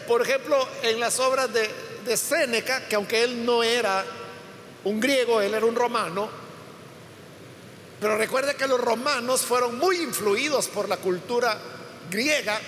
por 0.08 0.22
ejemplo, 0.22 0.67
en 0.84 1.00
las 1.00 1.20
obras 1.20 1.51
de, 1.53 1.70
de 2.05 2.17
Séneca, 2.17 2.88
que 2.88 2.96
aunque 2.96 3.24
él 3.24 3.46
no 3.46 3.62
era 3.62 4.05
un 4.86 5.00
griego, 5.00 5.41
él 5.41 5.53
era 5.53 5.65
un 5.65 5.75
romano, 5.75 6.29
pero 8.00 8.17
recuerde 8.17 8.55
que 8.55 8.67
los 8.67 8.79
romanos 8.79 9.41
fueron 9.41 9.77
muy 9.77 9.98
influidos 9.98 10.67
por 10.67 10.89
la 10.89 10.98
cultura 10.98 11.58
griega 12.10 12.60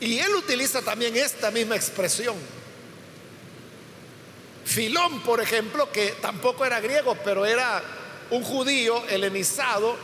y 0.00 0.18
él 0.18 0.34
utiliza 0.34 0.82
también 0.82 1.16
esta 1.16 1.50
misma 1.50 1.76
expresión. 1.76 2.36
Filón, 4.64 5.20
por 5.22 5.40
ejemplo, 5.40 5.90
que 5.90 6.14
tampoco 6.20 6.64
era 6.64 6.80
griego, 6.80 7.16
pero 7.24 7.44
era 7.44 7.82
un 8.30 8.42
judío 8.42 9.04
helenizado, 9.08 9.96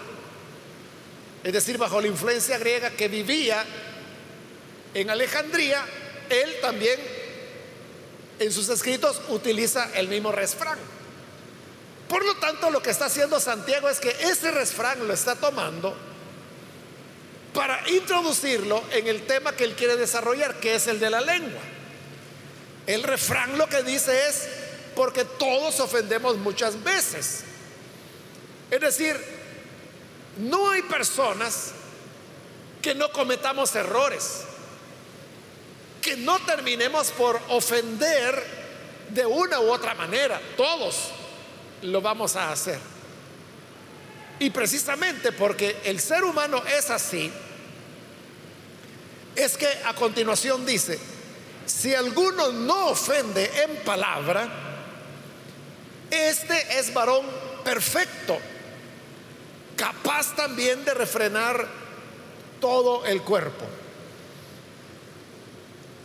es 1.45 1.53
decir, 1.53 1.79
bajo 1.79 2.01
la 2.01 2.09
influencia 2.09 2.59
griega 2.59 2.91
que 2.91 3.09
vivía 3.09 3.65
en 4.95 5.11
Alejandría, 5.11 5.85
él 6.29 6.57
también 6.61 6.99
en 8.39 8.53
sus 8.53 8.69
escritos 8.69 9.21
utiliza 9.29 9.91
el 9.95 10.09
mismo 10.09 10.33
refrán. 10.33 10.79
Por 12.09 12.25
lo 12.25 12.35
tanto, 12.37 12.71
lo 12.71 12.83
que 12.83 12.91
está 12.91 13.07
haciendo 13.07 13.39
Santiago 13.39 13.89
es 13.89 14.01
que 14.01 14.11
ese 14.21 14.51
refrán 14.51 15.07
lo 15.07 15.13
está 15.13 15.37
tomando 15.37 15.95
para 17.53 17.89
introducirlo 17.91 18.83
en 18.93 19.07
el 19.09 19.27
tema 19.27 19.53
que 19.53 19.65
él 19.65 19.75
quiere 19.75 19.97
desarrollar, 19.97 20.59
que 20.61 20.75
es 20.75 20.87
el 20.87 21.01
de 21.01 21.11
la 21.11 21.21
lengua. 21.21 21.61
El 22.87 23.03
refrán 23.03 23.59
lo 23.59 23.69
que 23.69 23.83
dice 23.83 24.29
es, 24.29 24.49
porque 24.95 25.25
todos 25.25 25.81
ofendemos 25.81 26.37
muchas 26.39 26.83
veces. 26.83 27.41
Es 28.71 28.81
decir, 28.81 29.17
no 30.39 30.71
hay 30.71 30.83
personas 30.83 31.73
que 32.83 32.95
no 32.95 33.11
cometamos 33.11 33.75
errores 33.75 34.45
que 36.01 36.17
no 36.17 36.39
terminemos 36.41 37.11
por 37.11 37.41
ofender 37.49 38.43
de 39.11 39.27
una 39.27 39.61
u 39.61 39.71
otra 39.71 39.95
manera. 39.95 40.41
Todos 40.57 41.11
lo 41.83 42.01
vamos 42.01 42.37
a 42.37 42.51
hacer. 42.51 42.79
Y 44.39 44.51
precisamente 44.51 45.33
porque 45.33 45.77
el 45.85 46.01
ser 46.01 46.25
humano 46.25 46.63
es 46.67 46.91
así, 46.91 47.31
es 49.35 49.57
que 49.57 49.69
a 49.85 49.95
continuación 49.95 50.65
dice, 50.65 50.99
si 51.67 51.95
alguno 51.95 52.53
no 52.53 52.89
ofende 52.89 53.51
en 53.63 53.77
palabra, 53.85 54.49
este 56.11 56.79
es 56.79 56.95
varón 56.95 57.27
perfecto, 57.65 58.39
capaz 59.79 60.35
también 60.35 60.85
de 60.85 60.93
refrenar 60.93 61.67
todo 62.61 63.07
el 63.07 63.23
cuerpo. 63.23 63.65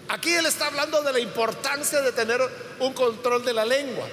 Aquí 0.07 0.31
él 0.33 0.45
está 0.45 0.67
hablando 0.67 1.01
de 1.01 1.11
la 1.11 1.19
importancia 1.19 1.99
de 2.01 2.11
tener 2.11 2.39
un 2.79 2.93
control 2.93 3.43
de 3.43 3.53
la 3.53 3.65
lengua. 3.65 4.07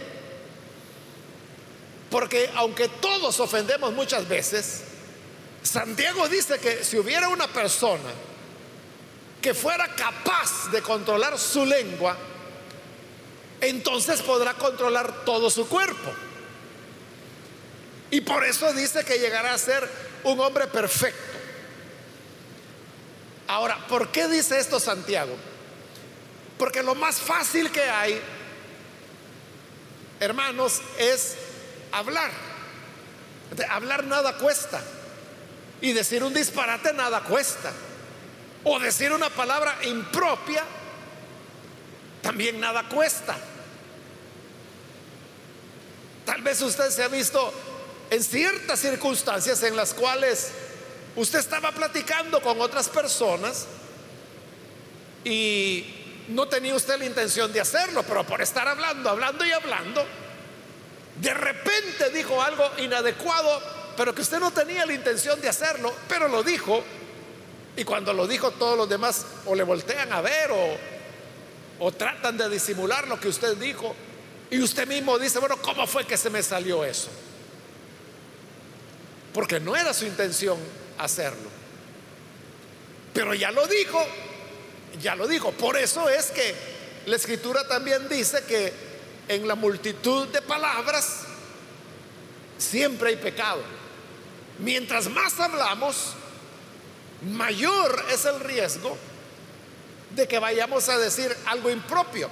Porque 2.11 2.51
aunque 2.57 2.89
todos 2.89 3.39
ofendemos 3.39 3.93
muchas 3.93 4.27
veces, 4.27 4.83
Santiago 5.63 6.27
dice 6.29 6.59
que 6.59 6.83
si 6.83 6.99
hubiera 6.99 7.29
una 7.29 7.47
persona 7.47 8.11
que 9.43 9.53
fuera 9.53 9.95
capaz 9.95 10.71
de 10.73 10.81
controlar 10.81 11.39
su 11.39 11.67
lengua, 11.67 12.17
entonces 13.61 14.23
podrá 14.23 14.55
controlar 14.55 15.25
todo 15.25 15.51
su 15.51 15.69
cuerpo. 15.69 16.11
Y 18.11 18.21
por 18.23 18.45
eso 18.45 18.73
dice 18.73 19.05
que 19.05 19.19
llegará 19.19 19.55
a 19.55 19.59
ser 19.59 19.89
un 20.25 20.41
hombre 20.41 20.67
perfecto. 20.67 21.39
Ahora, 23.47 23.79
¿por 23.89 24.11
qué 24.11 24.29
dice 24.29 24.59
esto 24.59 24.79
Santiago? 24.79 25.37
Porque 26.59 26.83
lo 26.83 26.95
más 26.95 27.17
fácil 27.17 27.71
que 27.71 27.83
hay, 27.83 28.21
hermanos, 30.21 30.81
es 30.99 31.37
hablar. 31.93 32.31
hablar 33.69 34.05
nada 34.05 34.37
cuesta. 34.37 34.81
Y 35.81 35.93
decir 35.93 36.23
un 36.23 36.35
disparate 36.35 36.93
nada 36.93 37.23
cuesta. 37.23 37.73
O 38.65 38.79
decir 38.79 39.13
una 39.13 39.31
palabra 39.31 39.79
impropia 39.85 40.65
también 42.23 42.61
nada 42.61 42.89
cuesta. 42.89 43.37
Tal 46.25 46.43
vez 46.43 46.61
usted 46.61 46.91
se 46.91 47.03
ha 47.03 47.09
visto 47.09 47.53
en 48.11 48.23
ciertas 48.25 48.81
circunstancias 48.81 49.63
en 49.63 49.77
las 49.77 49.95
cuales 49.95 50.51
usted 51.17 51.39
estaba 51.39 51.73
platicando 51.73 52.43
con 52.43 52.61
otras 52.61 52.89
personas 52.89 53.67
y 55.25 55.87
no 56.29 56.49
tenía 56.49 56.75
usted 56.75 56.99
la 56.99 57.05
intención 57.05 57.53
de 57.53 57.61
hacerlo, 57.61 58.03
pero 58.03 58.25
por 58.25 58.43
estar 58.43 58.67
hablando, 58.67 59.11
hablando 59.11 59.45
y 59.45 59.53
hablando, 59.53 60.05
de 61.21 61.35
repente 61.35 62.11
dijo 62.11 62.43
algo 62.43 62.69
inadecuado, 62.79 63.63
pero 63.97 64.15
que 64.15 64.23
usted 64.23 64.41
no 64.41 64.51
tenía 64.51 64.87
la 64.87 64.93
intención 64.93 65.41
de 65.41 65.49
hacerlo, 65.49 65.93
pero 66.09 66.29
lo 66.29 66.43
dijo. 66.43 66.83
Y 67.77 67.85
cuando 67.85 68.13
lo 68.13 68.27
dijo 68.27 68.51
todos 68.53 68.77
los 68.77 68.89
demás 68.89 69.25
o 69.47 69.55
le 69.55 69.63
voltean 69.63 70.13
a 70.13 70.21
ver 70.21 70.51
o, 70.51 71.85
o 71.85 71.93
tratan 71.93 72.37
de 72.37 72.49
disimular 72.49 73.07
lo 73.07 73.21
que 73.21 73.29
usted 73.29 73.57
dijo. 73.57 73.95
Y 74.51 74.61
usted 74.61 74.89
mismo 74.89 75.19
dice, 75.19 75.39
bueno, 75.39 75.57
¿cómo 75.63 75.87
fue 75.87 76.05
que 76.05 76.17
se 76.17 76.31
me 76.31 76.43
salió 76.43 76.85
eso? 76.85 77.09
Porque 79.33 79.61
no 79.61 79.77
era 79.77 79.95
su 79.95 80.07
intención 80.07 80.59
hacerlo. 80.99 81.49
Pero 83.13 83.35
ya 83.35 83.51
lo 83.51 83.67
dijo, 83.67 84.05
ya 85.01 85.15
lo 85.15 85.27
dijo. 85.27 85.53
Por 85.53 85.77
eso 85.77 86.09
es 86.09 86.27
que 86.31 86.55
la 87.07 87.17
escritura 87.17 87.67
también 87.67 88.09
dice 88.09 88.43
que 88.45 88.73
en 89.29 89.47
la 89.47 89.55
multitud 89.55 90.29
de 90.29 90.43
palabras 90.43 91.21
siempre 92.59 93.11
hay 93.11 93.17
pecado. 93.17 93.63
Mientras 94.59 95.09
más 95.09 95.39
hablamos, 95.41 96.15
mayor 97.23 98.05
es 98.13 98.25
el 98.25 98.41
riesgo 98.41 98.97
de 100.15 100.27
que 100.27 100.39
vayamos 100.39 100.89
a 100.89 100.99
decir 100.99 101.35
algo 101.47 101.71
impropio. 101.71 102.29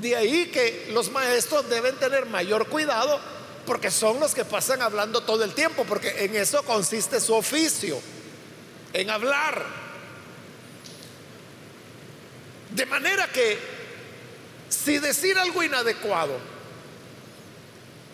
De 0.00 0.16
ahí 0.16 0.46
que 0.46 0.88
los 0.92 1.10
maestros 1.10 1.68
deben 1.68 1.96
tener 1.96 2.26
mayor 2.26 2.66
cuidado 2.66 3.20
porque 3.66 3.90
son 3.90 4.20
los 4.20 4.34
que 4.34 4.44
pasan 4.44 4.80
hablando 4.80 5.22
todo 5.22 5.44
el 5.44 5.52
tiempo, 5.52 5.84
porque 5.84 6.24
en 6.24 6.36
eso 6.36 6.62
consiste 6.62 7.20
su 7.20 7.34
oficio, 7.34 8.00
en 8.92 9.10
hablar. 9.10 9.66
De 12.70 12.86
manera 12.86 13.26
que 13.28 13.58
si 14.68 14.98
decir 14.98 15.38
algo 15.38 15.62
inadecuado 15.62 16.38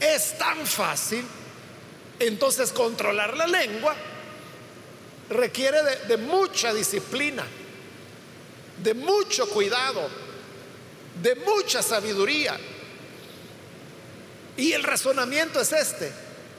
es 0.00 0.36
tan 0.38 0.66
fácil, 0.66 1.24
entonces 2.18 2.72
controlar 2.72 3.36
la 3.36 3.46
lengua 3.46 3.94
requiere 5.28 5.78
de, 6.08 6.16
mucha 6.16 6.72
disciplina, 6.74 7.44
de 8.82 8.94
mucho 8.94 9.48
cuidado, 9.48 10.08
de 11.22 11.34
mucha 11.36 11.82
sabiduría. 11.82 12.58
Y 14.56 14.72
el 14.72 14.82
razonamiento 14.82 15.60
es 15.60 15.72
este. 15.72 16.12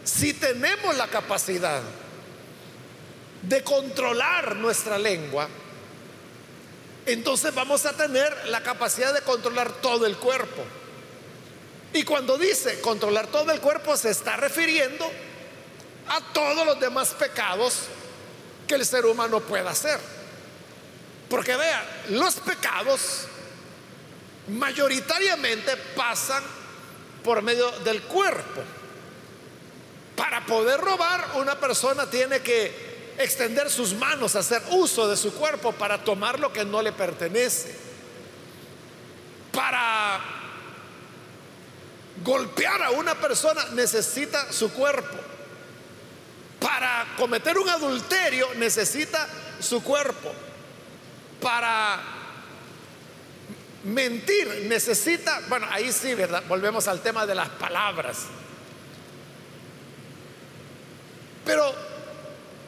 Si 0.04 0.34
tenemos 0.34 0.96
la 0.98 1.08
capacidad 1.08 1.82
de 3.42 3.64
controlar 3.64 4.56
nuestra 4.56 4.98
lengua, 4.98 5.48
entonces 7.06 7.54
vamos 7.54 7.86
a 7.86 7.94
tener 7.94 8.48
la 8.48 8.62
capacidad 8.62 9.14
de 9.14 9.22
controlar 9.22 9.72
todo 9.74 10.06
el 10.06 10.18
cuerpo. 10.18 10.64
Y 11.94 12.04
cuando 12.04 12.38
dice 12.38 12.80
controlar 12.82 13.28
todo 13.28 13.52
el 13.52 13.60
cuerpo 13.60 13.96
se 13.96 14.10
está 14.10 14.36
refiriendo 14.36 15.10
a 16.08 16.22
todos 16.34 16.66
los 16.66 16.80
demás 16.80 17.10
pecados 17.10 17.84
que 18.68 18.76
el 18.76 18.86
ser 18.86 19.06
humano 19.06 19.42
pueda 19.42 19.70
hacer. 19.70 20.00
Porque 21.30 21.56
vea, 21.56 22.04
los 22.10 22.36
pecados 22.36 23.26
mayoritariamente 24.48 25.78
pasan 25.96 26.44
por 27.24 27.42
medio 27.42 27.72
del 27.80 28.02
cuerpo. 28.04 28.62
Para 30.16 30.46
poder 30.46 30.80
robar, 30.80 31.32
una 31.36 31.60
persona 31.60 32.10
tiene 32.10 32.42
que 32.42 32.94
extender 33.18 33.70
sus 33.70 33.94
manos, 33.94 34.36
hacer 34.36 34.62
uso 34.72 35.08
de 35.08 35.18
su 35.18 35.34
cuerpo 35.34 35.72
para 35.72 36.04
tomar 36.04 36.40
lo 36.40 36.52
que 36.52 36.66
no 36.66 36.82
le 36.82 36.92
pertenece. 36.92 37.76
Para 39.52 40.20
golpear 42.24 42.84
a 42.84 42.92
una 42.92 43.16
persona 43.16 43.66
necesita 43.74 44.52
su 44.52 44.72
cuerpo. 44.72 45.18
Para 46.60 47.06
cometer 47.18 47.58
un 47.58 47.70
adulterio 47.70 48.54
necesita 48.56 49.28
su 49.60 49.84
cuerpo. 49.84 50.32
Para 51.42 52.00
Mentir 53.84 54.66
necesita, 54.68 55.42
bueno, 55.50 55.68
ahí 55.70 55.92
sí, 55.92 56.14
¿verdad? 56.14 56.44
Volvemos 56.48 56.88
al 56.88 57.02
tema 57.02 57.26
de 57.26 57.36
las 57.36 57.50
palabras. 57.50 58.20
Pero 61.46 61.74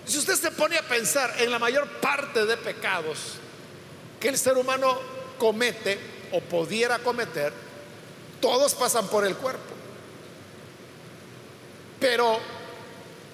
si 0.05 0.17
usted 0.17 0.35
se 0.35 0.51
pone 0.51 0.77
a 0.77 0.83
pensar 0.83 1.33
en 1.39 1.49
la 1.51 1.59
mayor 1.59 1.87
parte 2.01 2.45
de 2.45 2.57
pecados 2.57 3.35
que 4.19 4.27
el 4.27 4.37
ser 4.37 4.57
humano 4.57 4.99
comete 5.37 5.97
o 6.31 6.41
pudiera 6.41 6.99
cometer, 6.99 7.53
todos 8.41 8.75
pasan 8.75 9.07
por 9.07 9.25
el 9.25 9.35
cuerpo. 9.35 9.73
Pero 11.99 12.39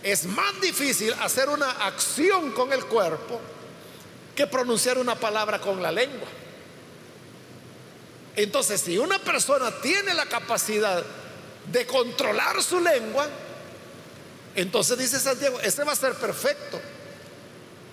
es 0.04 0.26
más 0.26 0.62
difícil 0.62 1.14
hacer 1.22 1.50
una 1.50 1.70
acción 1.86 2.52
con 2.52 2.72
el 2.72 2.86
cuerpo 2.86 3.40
que 4.36 4.48
pronunciar 4.48 4.98
una 4.98 5.16
palabra 5.16 5.60
con 5.60 5.82
la 5.82 5.92
lengua. 5.92 6.28
Entonces, 8.36 8.82
si 8.82 8.98
una 8.98 9.20
persona 9.20 9.72
tiene 9.82 10.14
la 10.14 10.26
capacidad 10.26 11.04
de 11.72 11.86
controlar 11.86 12.62
su 12.64 12.80
lengua, 12.80 13.28
entonces 14.56 14.98
dice 14.98 15.20
Santiago, 15.20 15.60
este 15.62 15.84
va 15.84 15.94
a 15.94 15.96
ser 15.96 16.14
perfecto. 16.16 16.80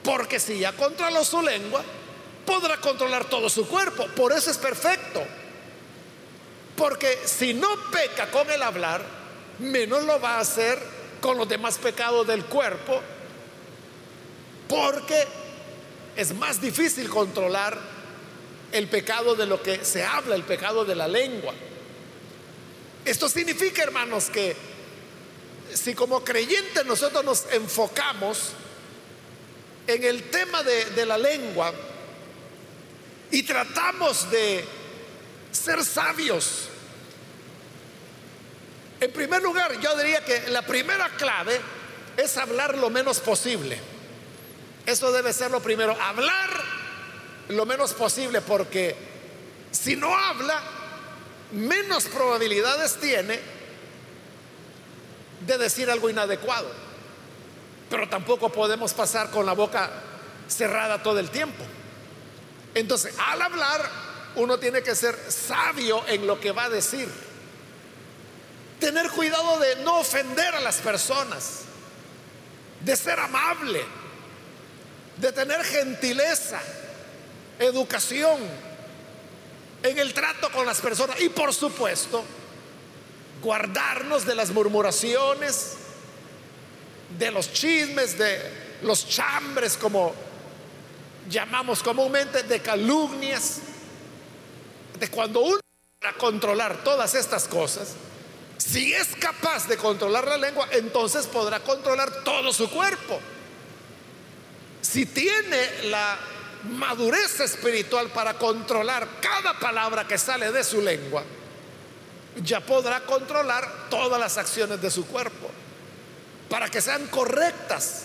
Porque 0.03 0.41
si 0.41 0.61
ya 0.61 0.73
controló 0.73 1.25
su 1.25 1.43
lengua, 1.43 1.83
podrá 2.47 2.79
controlar 2.79 3.25
todo 3.25 3.49
su 3.49 3.67
cuerpo. 3.67 4.07
Por 4.17 4.33
eso 4.33 4.51
es 4.51 4.59
perfecto. 4.59 5.23
Porque 6.77 7.19
si 7.27 7.55
no 7.55 7.69
peca 7.91 8.31
con 8.31 8.49
el 8.51 8.63
hablar, 8.63 9.03
menos 9.59 10.05
lo 10.05 10.21
va 10.21 10.37
a 10.37 10.41
hacer 10.41 10.79
con 11.21 11.37
los 11.37 11.49
demás 11.49 11.79
pecados 11.79 12.27
del 12.27 12.45
cuerpo. 12.45 13.03
Porque 14.69 15.27
es 16.17 16.33
más 16.35 16.61
difícil 16.61 17.09
controlar 17.09 17.98
el 18.73 18.89
pecado 18.89 19.35
de 19.35 19.47
lo 19.47 19.63
que 19.63 19.85
se 19.85 20.05
habla, 20.05 20.35
el 20.35 20.45
pecado 20.45 20.85
de 20.85 20.95
la 20.95 21.09
lengua. 21.09 21.55
Esto 23.05 23.29
significa, 23.29 23.83
hermanos, 23.83 24.29
que 24.31 24.55
si 25.75 25.95
como 25.95 26.25
creyentes 26.25 26.85
nosotros 26.85 27.25
nos 27.25 27.47
enfocamos 27.53 28.51
en 29.87 30.05
el 30.05 30.25
tema 30.25 30.63
de, 30.63 31.07
la 31.07 31.17
lengua 31.17 31.73
y 33.31 33.43
tratamos 33.43 34.31
de 34.31 34.65
ser 35.51 35.83
sabios, 35.85 36.69
en 39.01 39.13
primer 39.13 39.43
lugar, 39.43 39.81
yo 39.81 39.97
diría 39.97 40.25
que 40.25 40.49
la 40.49 40.63
primera 40.63 41.09
clave 41.17 41.59
es 42.17 42.37
hablar 42.37 42.77
lo 42.77 42.91
menos 42.91 43.21
posible. 43.21 43.79
Eso 44.85 45.13
debe 45.13 45.33
ser 45.33 45.51
lo 45.51 45.63
primero, 45.63 45.97
hablar 46.01 46.88
lo 47.49 47.67
menos 47.67 47.95
posible, 47.95 48.41
porque 48.41 48.95
si 49.71 49.97
no 49.97 50.15
habla, 50.15 50.61
menos 51.53 52.05
probabilidades 52.05 52.97
tiene 52.97 53.39
de 55.47 55.59
decir 55.59 55.91
algo 55.91 56.11
inadecuado. 56.11 56.71
Pero 57.89 58.09
tampoco 58.09 58.51
podemos 58.51 58.93
pasar 58.93 59.31
con 59.31 59.47
la 59.47 59.55
boca 59.55 59.91
cerrada 60.47 61.03
todo 61.03 61.19
el 61.19 61.31
tiempo. 61.31 61.65
Entonces, 62.75 63.15
al 63.19 63.41
hablar, 63.41 63.89
uno 64.37 64.59
tiene 64.59 64.83
que 64.83 64.95
ser 64.95 65.17
sabio 65.29 66.05
en 66.07 66.27
lo 66.27 66.39
que 66.39 66.53
va 66.53 66.65
a 66.65 66.71
decir. 66.71 67.09
Tener 68.79 69.11
cuidado 69.11 69.59
de 69.59 69.77
no 69.77 70.01
ofender 70.01 70.55
a 70.55 70.61
las 70.61 70.77
personas, 70.77 71.63
de 72.81 72.95
ser 72.95 73.19
amable, 73.19 73.85
de 75.17 75.33
tener 75.33 75.65
gentileza 75.65 76.61
educación, 77.59 78.39
en 79.83 79.99
el 79.99 80.13
trato 80.13 80.51
con 80.51 80.67
las 80.67 80.81
personas 80.81 81.21
y 81.21 81.29
por 81.29 81.55
supuesto 81.55 82.25
guardarnos 83.43 84.25
de 84.27 84.35
las 84.35 84.51
murmuraciones, 84.51 85.75
de 87.19 87.31
los 87.31 87.53
chismes, 87.53 88.19
de 88.19 88.79
los 88.83 89.09
chambres, 89.09 89.77
como 89.77 90.15
llamamos 91.29 91.83
comúnmente, 91.83 92.43
de 92.43 92.61
calumnias, 92.61 93.61
de 94.99 95.09
cuando 95.09 95.41
uno 95.41 95.61
a 96.03 96.13
controlar 96.15 96.83
todas 96.85 97.15
estas 97.15 97.47
cosas, 97.47 97.95
si 98.57 98.93
es 98.93 99.09
capaz 99.17 99.69
de 99.69 99.77
controlar 99.77 100.27
la 100.27 100.37
lengua, 100.37 100.69
entonces 100.73 101.27
podrá 101.27 101.61
controlar 101.61 102.25
todo 102.25 102.53
su 102.53 102.69
cuerpo. 102.71 103.21
Si 104.83 105.07
tiene 105.07 105.85
la 105.85 106.19
madurez 106.65 107.41
espiritual 107.41 108.09
para 108.11 108.35
controlar 108.35 109.07
cada 109.21 109.59
palabra 109.59 110.07
que 110.07 110.19
sale 110.19 110.51
de 110.53 110.65
su 110.65 110.81
lengua, 110.81 111.23
ya 112.43 112.61
podrá 112.61 113.01
controlar 113.01 113.89
todas 113.91 114.21
las 114.21 114.37
acciones 114.39 114.81
de 114.81 114.91
su 114.91 115.07
cuerpo 115.07 115.51
para 116.49 116.69
que 116.69 116.81
sean 116.81 117.07
correctas 117.09 118.05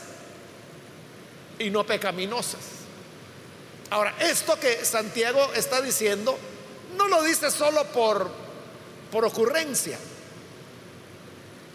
y 1.59 1.69
no 1.69 1.85
pecaminosas. 1.85 2.61
Ahora, 3.89 4.15
esto 4.19 4.59
que 4.59 4.83
Santiago 4.85 5.51
está 5.53 5.81
diciendo, 5.81 6.37
no 6.97 7.07
lo 7.07 7.21
dice 7.23 7.51
solo 7.51 7.85
por, 7.85 8.29
por 9.11 9.25
ocurrencia, 9.25 9.97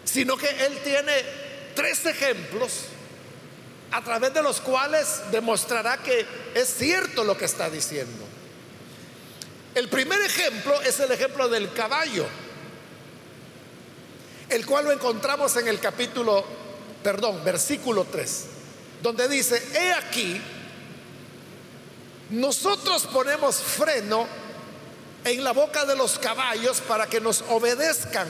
sino 0.03 0.35
que 0.37 0.49
él 0.49 0.79
tiene 0.83 1.13
tres 1.75 2.05
ejemplos 2.05 2.85
a 3.91 4.03
través 4.03 4.33
de 4.33 4.43
los 4.43 4.61
cuales 4.61 5.21
demostrará 5.31 5.97
que 5.97 6.25
es 6.53 6.73
cierto 6.73 7.23
lo 7.23 7.37
que 7.37 7.45
está 7.45 7.69
diciendo. 7.69 8.25
El 9.75 9.87
primer 9.89 10.19
ejemplo 10.21 10.81
es 10.81 10.99
el 10.99 11.11
ejemplo 11.11 11.47
del 11.47 11.71
caballo, 11.73 12.25
el 14.49 14.65
cual 14.65 14.85
lo 14.85 14.91
encontramos 14.91 15.55
en 15.57 15.67
el 15.67 15.79
capítulo, 15.79 16.43
perdón, 17.03 17.43
versículo 17.43 18.05
3, 18.05 18.45
donde 19.01 19.27
dice, 19.27 19.61
he 19.73 19.93
aquí, 19.93 20.41
nosotros 22.31 23.07
ponemos 23.07 23.55
freno 23.55 24.27
en 25.23 25.43
la 25.43 25.51
boca 25.51 25.85
de 25.85 25.95
los 25.95 26.17
caballos 26.17 26.81
para 26.81 27.07
que 27.07 27.21
nos 27.21 27.43
obedezcan 27.49 28.27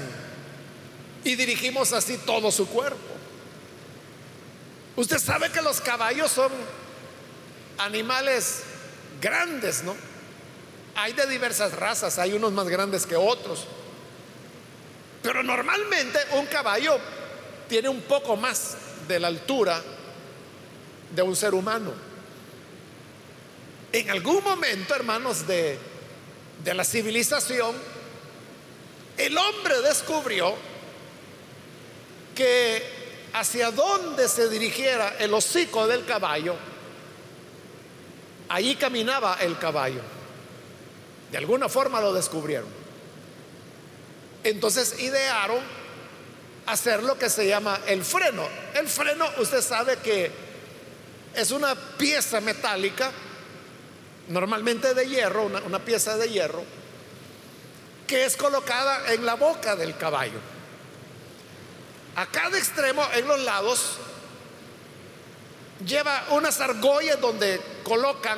y 1.23 1.35
dirigimos 1.35 1.93
así 1.93 2.17
todo 2.17 2.51
su 2.51 2.67
cuerpo. 2.67 3.18
Usted 4.95 5.19
sabe 5.19 5.51
que 5.51 5.61
los 5.61 5.81
caballos 5.81 6.31
son 6.31 6.51
animales 7.77 8.63
grandes, 9.21 9.83
¿no? 9.83 9.95
Hay 10.95 11.13
de 11.13 11.27
diversas 11.27 11.73
razas, 11.73 12.19
hay 12.19 12.33
unos 12.33 12.51
más 12.51 12.67
grandes 12.67 13.05
que 13.05 13.15
otros. 13.15 13.65
Pero 15.21 15.43
normalmente 15.43 16.19
un 16.33 16.45
caballo 16.47 16.97
tiene 17.67 17.89
un 17.89 18.01
poco 18.01 18.35
más 18.35 18.75
de 19.07 19.19
la 19.19 19.27
altura 19.27 19.81
de 21.15 21.21
un 21.21 21.35
ser 21.35 21.53
humano. 21.53 21.91
En 23.91 24.09
algún 24.09 24.43
momento, 24.43 24.93
hermanos, 24.95 25.47
de, 25.47 25.77
de 26.63 26.73
la 26.73 26.83
civilización, 26.83 27.75
el 29.17 29.37
hombre 29.37 29.81
descubrió 29.81 30.55
que 32.35 32.98
hacia 33.33 33.71
dónde 33.71 34.27
se 34.27 34.49
dirigiera 34.49 35.15
el 35.19 35.33
hocico 35.33 35.87
del 35.87 36.05
caballo, 36.05 36.55
allí 38.49 38.75
caminaba 38.75 39.37
el 39.41 39.57
caballo. 39.57 40.01
De 41.31 41.37
alguna 41.37 41.69
forma 41.69 42.01
lo 42.01 42.13
descubrieron. 42.13 42.69
Entonces 44.43 44.99
idearon 44.99 45.59
hacer 46.65 47.03
lo 47.03 47.17
que 47.17 47.29
se 47.29 47.47
llama 47.47 47.79
el 47.87 48.03
freno. 48.03 48.47
El 48.73 48.87
freno, 48.87 49.25
usted 49.37 49.61
sabe 49.61 49.97
que 49.97 50.31
es 51.35 51.51
una 51.51 51.75
pieza 51.75 52.41
metálica, 52.41 53.11
normalmente 54.27 54.93
de 54.93 55.07
hierro, 55.07 55.43
una, 55.43 55.59
una 55.61 55.79
pieza 55.79 56.17
de 56.17 56.29
hierro, 56.29 56.63
que 58.07 58.25
es 58.25 58.35
colocada 58.35 59.13
en 59.13 59.25
la 59.25 59.35
boca 59.35 59.75
del 59.75 59.95
caballo. 59.97 60.39
A 62.19 62.25
cada 62.25 62.57
extremo, 62.57 63.07
en 63.13 63.25
los 63.25 63.39
lados, 63.39 63.97
lleva 65.85 66.25
unas 66.31 66.59
argollas 66.59 67.21
donde 67.21 67.61
colocan 67.81 68.37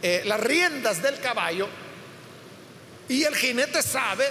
eh, 0.00 0.22
las 0.24 0.40
riendas 0.40 1.02
del 1.02 1.20
caballo 1.20 1.68
y 3.06 3.22
el 3.22 3.36
jinete 3.36 3.82
sabe 3.82 4.30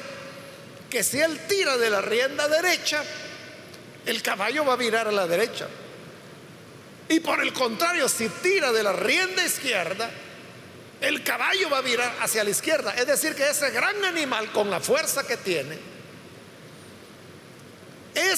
que 0.89 1.03
si 1.03 1.19
él 1.19 1.39
tira 1.47 1.77
de 1.77 1.91
la 1.91 2.01
rienda 2.01 2.47
derecha, 2.47 3.03
el 4.07 4.23
caballo 4.23 4.65
va 4.65 4.73
a 4.73 4.77
virar 4.77 5.07
a 5.07 5.11
la 5.11 5.27
derecha. 5.27 5.67
Y 7.07 7.19
por 7.19 7.39
el 7.39 7.53
contrario, 7.53 8.09
si 8.09 8.29
tira 8.29 8.71
de 8.71 8.81
la 8.81 8.93
rienda 8.93 9.45
izquierda, 9.45 10.09
el 11.01 11.23
caballo 11.23 11.69
va 11.69 11.77
a 11.77 11.81
virar 11.81 12.15
hacia 12.19 12.43
la 12.43 12.49
izquierda. 12.49 12.95
Es 12.95 13.05
decir, 13.05 13.35
que 13.35 13.47
ese 13.47 13.69
gran 13.69 14.03
animal, 14.05 14.51
con 14.51 14.71
la 14.71 14.79
fuerza 14.79 15.27
que 15.27 15.37
tiene, 15.37 15.96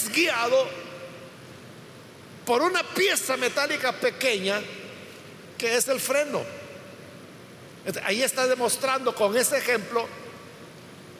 guiado 0.07 0.67
por 2.45 2.62
una 2.62 2.83
pieza 2.83 3.35
metálica 3.35 3.91
pequeña 3.91 4.62
que 5.57 5.75
es 5.75 5.88
el 5.89 5.99
freno. 5.99 6.41
Ahí 8.03 8.23
está 8.23 8.47
demostrando 8.47 9.13
con 9.13 9.35
ese 9.38 9.57
ejemplo 9.57 10.07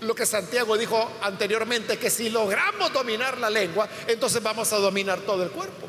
lo 0.02 0.15
que 0.15 0.26
Santiago 0.26 0.78
dijo 0.78 1.12
anteriormente, 1.22 1.98
que 1.98 2.10
si 2.10 2.30
logramos 2.30 2.94
dominar 2.94 3.38
la 3.38 3.50
lengua, 3.50 3.89
entonces 4.08 4.42
vamos 4.42 4.72
a 4.72 4.78
dominar 4.78 5.20
todo 5.20 5.44
el 5.44 5.52
cuerpo. 5.52 5.88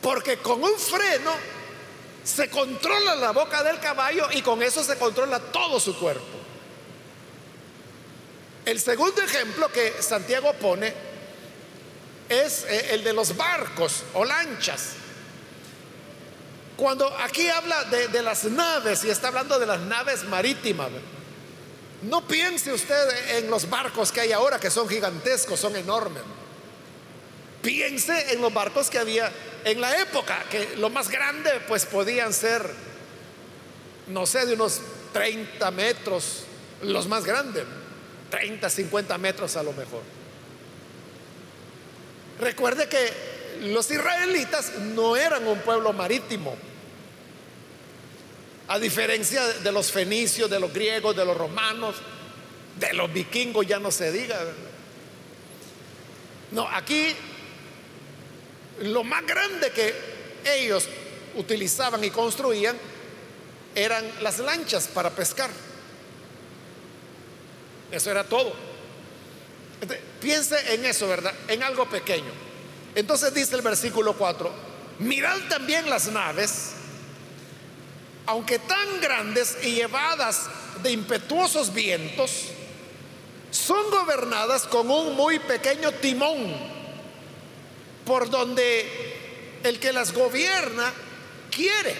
Porque 0.00 0.38
con 0.38 0.62
un 0.62 0.78
freno 0.78 1.32
se 2.22 2.48
controla 2.48 3.14
la 3.16 3.32
boca 3.32 3.62
del 3.62 3.80
caballo 3.80 4.28
y 4.32 4.40
con 4.42 4.62
eso 4.62 4.84
se 4.84 4.96
controla 4.96 5.38
todo 5.38 5.80
su 5.80 5.98
cuerpo. 5.98 6.39
El 8.64 8.78
segundo 8.78 9.22
ejemplo 9.22 9.70
que 9.72 9.94
Santiago 10.00 10.52
pone 10.54 10.92
es 12.28 12.64
eh, 12.64 12.94
el 12.94 13.04
de 13.04 13.12
los 13.12 13.36
barcos 13.36 14.04
o 14.14 14.24
lanchas. 14.24 14.90
Cuando 16.76 17.06
aquí 17.18 17.48
habla 17.48 17.84
de, 17.84 18.22
las 18.22 18.44
naves 18.44 19.04
y 19.04 19.10
está 19.10 19.28
hablando 19.28 19.58
de 19.58 19.66
las 19.66 19.80
naves 19.80 20.24
marítimas, 20.24 20.88
no 22.02 22.26
piense 22.26 22.72
usted 22.72 23.36
en 23.36 23.50
los 23.50 23.68
barcos 23.68 24.10
que 24.10 24.22
hay 24.22 24.32
ahora, 24.32 24.58
que 24.58 24.70
son 24.70 24.88
gigantescos, 24.88 25.60
son 25.60 25.76
enormes. 25.76 26.22
Piense 27.60 28.32
en 28.32 28.40
los 28.40 28.54
barcos 28.54 28.88
que 28.88 28.98
había 28.98 29.30
en 29.64 29.78
la 29.78 30.00
época, 30.00 30.42
que 30.50 30.76
lo 30.76 30.88
más 30.88 31.10
grande 31.10 31.50
pues 31.68 31.84
podían 31.84 32.32
ser, 32.32 32.70
no 34.06 34.24
sé, 34.24 34.46
de 34.46 34.54
unos 34.54 34.80
30 35.12 35.70
metros, 35.72 36.44
los 36.82 37.06
más 37.08 37.24
grandes. 37.24 37.64
30, 38.30 38.70
50 38.70 39.18
metros 39.18 39.56
a 39.56 39.62
lo 39.62 39.72
mejor. 39.72 40.02
Recuerde 42.40 42.88
que 42.88 43.12
los 43.62 43.90
israelitas 43.90 44.72
no 44.94 45.16
eran 45.16 45.46
un 45.46 45.58
pueblo 45.58 45.92
marítimo, 45.92 46.56
a 48.68 48.78
diferencia 48.78 49.44
de 49.46 49.72
los 49.72 49.90
fenicios, 49.90 50.48
de 50.48 50.60
los 50.60 50.72
griegos, 50.72 51.16
de 51.16 51.24
los 51.24 51.36
romanos, 51.36 51.96
de 52.78 52.94
los 52.94 53.12
vikingos, 53.12 53.66
ya 53.66 53.80
no 53.80 53.90
se 53.90 54.12
diga. 54.12 54.38
No, 56.52 56.68
aquí 56.68 57.14
lo 58.82 59.04
más 59.04 59.26
grande 59.26 59.70
que 59.70 59.92
ellos 60.44 60.88
utilizaban 61.34 62.02
y 62.04 62.10
construían 62.10 62.76
eran 63.74 64.04
las 64.22 64.38
lanchas 64.38 64.88
para 64.88 65.10
pescar. 65.10 65.50
Eso 67.90 68.10
era 68.10 68.24
todo. 68.24 68.52
piense 70.20 70.74
en 70.74 70.84
eso, 70.84 71.08
¿verdad? 71.08 71.32
En 71.48 71.62
algo 71.62 71.88
pequeño. 71.88 72.30
Entonces 72.94 73.32
dice 73.32 73.56
el 73.56 73.62
versículo 73.62 74.14
4, 74.14 74.52
mirad 74.98 75.38
también 75.48 75.88
las 75.88 76.08
naves, 76.08 76.72
aunque 78.26 78.58
tan 78.58 79.00
grandes 79.00 79.56
y 79.62 79.74
llevadas 79.74 80.48
de 80.82 80.90
impetuosos 80.90 81.72
vientos, 81.72 82.48
son 83.50 83.90
gobernadas 83.90 84.66
con 84.66 84.90
un 84.90 85.16
muy 85.16 85.38
pequeño 85.38 85.92
timón, 85.92 86.54
por 88.04 88.30
donde 88.30 89.58
el 89.62 89.78
que 89.78 89.92
las 89.92 90.12
gobierna 90.12 90.92
quiere. 91.50 91.94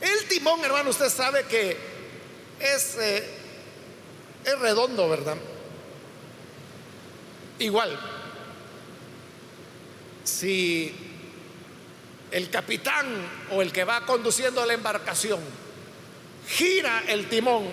El 0.00 0.28
timón, 0.28 0.64
hermano, 0.64 0.90
usted 0.90 1.08
sabe 1.08 1.44
que 1.44 1.87
es, 2.60 2.96
eh, 3.00 3.24
es 4.44 4.58
redondo, 4.58 5.08
¿verdad? 5.08 5.36
Igual, 7.58 7.98
si 10.24 10.94
el 12.30 12.50
capitán 12.50 13.06
o 13.52 13.62
el 13.62 13.72
que 13.72 13.84
va 13.84 14.04
conduciendo 14.04 14.64
la 14.64 14.74
embarcación 14.74 15.40
gira 16.46 17.02
el 17.08 17.28
timón 17.28 17.64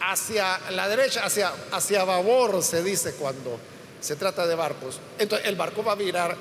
hacia 0.00 0.58
la 0.70 0.88
derecha, 0.88 1.24
hacia, 1.24 1.52
hacia 1.72 2.04
babor, 2.04 2.62
se 2.62 2.82
dice 2.82 3.14
cuando 3.14 3.58
se 4.00 4.16
trata 4.16 4.46
de 4.46 4.54
barcos, 4.54 5.00
entonces 5.18 5.48
el 5.48 5.56
barco 5.56 5.82
va 5.82 5.92
a 5.92 5.96
virar 5.96 6.36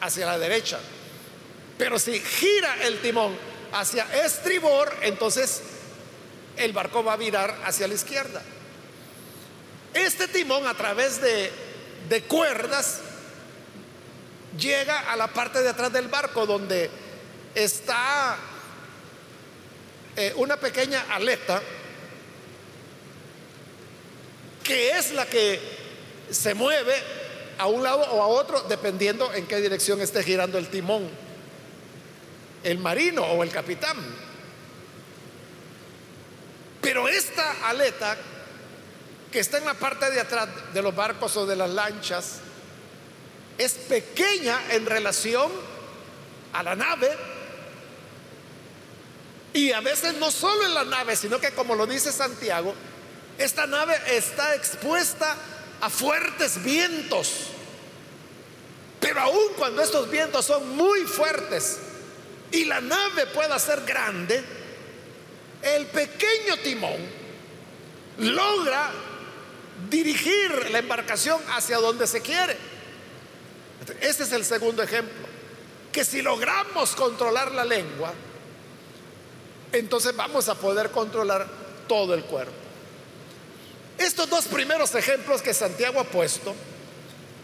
hacia 0.00 0.26
la 0.26 0.38
derecha. 0.38 0.78
Pero 1.78 1.98
si 1.98 2.18
gira 2.18 2.82
el 2.82 3.00
timón 3.00 3.36
hacia 3.72 4.04
estribor, 4.24 4.92
entonces 5.02 5.62
el 6.60 6.72
barco 6.72 7.02
va 7.02 7.14
a 7.14 7.16
virar 7.16 7.56
hacia 7.64 7.88
la 7.88 7.94
izquierda. 7.94 8.42
Este 9.94 10.28
timón 10.28 10.66
a 10.66 10.74
través 10.74 11.20
de, 11.20 11.50
cuerdas 12.28 13.00
llega 14.58 15.10
a 15.10 15.16
la 15.16 15.28
parte 15.28 15.62
de 15.62 15.70
atrás 15.70 15.92
del 15.92 16.08
barco 16.08 16.44
donde 16.44 16.90
está 17.54 18.36
eh, 20.16 20.32
una 20.36 20.56
pequeña 20.56 21.06
aleta 21.10 21.62
que 24.62 24.90
es 24.90 25.12
la 25.12 25.26
que 25.26 25.60
se 26.30 26.54
mueve 26.54 26.94
a 27.58 27.66
un 27.66 27.82
lado 27.82 28.00
o 28.00 28.22
a 28.22 28.26
otro, 28.26 28.62
dependiendo 28.62 29.32
en 29.34 29.46
qué 29.46 29.60
dirección 29.60 30.00
esté 30.00 30.22
girando 30.22 30.58
el 30.58 30.68
timón, 30.68 31.08
el 32.62 32.78
marino 32.78 33.22
o 33.22 33.42
el 33.42 33.50
capitán. 33.50 33.96
Pero 36.80 37.08
esta 37.40 37.68
aleta 37.68 38.16
que 39.32 39.40
está 39.40 39.58
en 39.58 39.64
la 39.64 39.74
parte 39.74 40.10
de 40.10 40.20
atrás 40.20 40.48
de 40.74 40.82
los 40.82 40.94
barcos 40.94 41.36
o 41.36 41.46
de 41.46 41.56
las 41.56 41.70
lanchas 41.70 42.40
es 43.56 43.74
pequeña 43.74 44.58
en 44.70 44.86
relación 44.86 45.50
a 46.52 46.62
la 46.62 46.74
nave. 46.74 47.10
Y 49.52 49.72
a 49.72 49.80
veces 49.80 50.14
no 50.14 50.30
solo 50.30 50.66
en 50.66 50.74
la 50.74 50.84
nave, 50.84 51.16
sino 51.16 51.38
que 51.40 51.52
como 51.52 51.74
lo 51.74 51.86
dice 51.86 52.12
Santiago, 52.12 52.74
esta 53.38 53.66
nave 53.66 53.96
está 54.08 54.54
expuesta 54.54 55.36
a 55.80 55.90
fuertes 55.90 56.62
vientos. 56.62 57.46
Pero 59.00 59.20
aun 59.20 59.54
cuando 59.56 59.82
estos 59.82 60.10
vientos 60.10 60.44
son 60.44 60.76
muy 60.76 61.00
fuertes 61.02 61.78
y 62.52 62.64
la 62.64 62.80
nave 62.80 63.26
pueda 63.26 63.58
ser 63.58 63.82
grande, 63.82 64.42
el 65.62 65.86
pequeño 65.86 66.56
timón 66.62 67.19
logra 68.20 68.90
dirigir 69.88 70.70
la 70.70 70.78
embarcación 70.78 71.40
hacia 71.50 71.78
donde 71.78 72.06
se 72.06 72.20
quiere. 72.20 72.56
Este 74.00 74.24
es 74.24 74.32
el 74.32 74.44
segundo 74.44 74.82
ejemplo. 74.82 75.28
Que 75.90 76.04
si 76.04 76.22
logramos 76.22 76.94
controlar 76.94 77.52
la 77.52 77.64
lengua, 77.64 78.12
entonces 79.72 80.14
vamos 80.14 80.48
a 80.48 80.54
poder 80.54 80.90
controlar 80.90 81.46
todo 81.88 82.14
el 82.14 82.24
cuerpo. 82.24 82.52
Estos 83.98 84.30
dos 84.30 84.46
primeros 84.46 84.94
ejemplos 84.94 85.42
que 85.42 85.52
Santiago 85.52 86.00
ha 86.00 86.04
puesto 86.04 86.54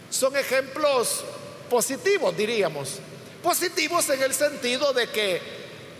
son 0.09 0.35
ejemplos 0.37 1.23
positivos, 1.69 2.35
diríamos. 2.35 2.95
Positivos 3.43 4.09
en 4.09 4.23
el 4.23 4.33
sentido 4.33 4.93
de 4.93 5.09
que 5.09 5.41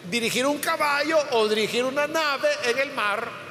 dirigir 0.09 0.45
un 0.45 0.57
caballo 0.59 1.17
o 1.31 1.47
dirigir 1.47 1.83
una 1.83 2.07
nave 2.07 2.49
en 2.65 2.79
el 2.79 2.91
mar 2.93 3.46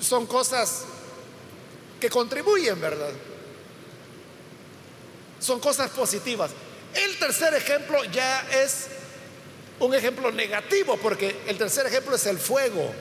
son 0.00 0.26
cosas 0.26 0.84
que 2.00 2.08
contribuyen, 2.08 2.80
¿verdad? 2.80 3.12
Son 5.38 5.60
cosas 5.60 5.90
positivas. 5.90 6.50
El 6.94 7.18
tercer 7.18 7.54
ejemplo 7.54 8.02
ya 8.04 8.40
es 8.50 8.88
un 9.78 9.94
ejemplo 9.94 10.30
negativo, 10.30 10.96
porque 10.96 11.42
el 11.46 11.56
tercer 11.56 11.86
ejemplo 11.86 12.16
es 12.16 12.26
el 12.26 12.38
fuego. 12.38 12.92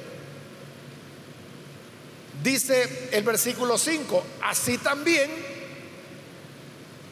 Dice 2.43 3.09
el 3.11 3.23
versículo 3.23 3.77
5, 3.77 4.23
así 4.43 4.77
también 4.77 5.29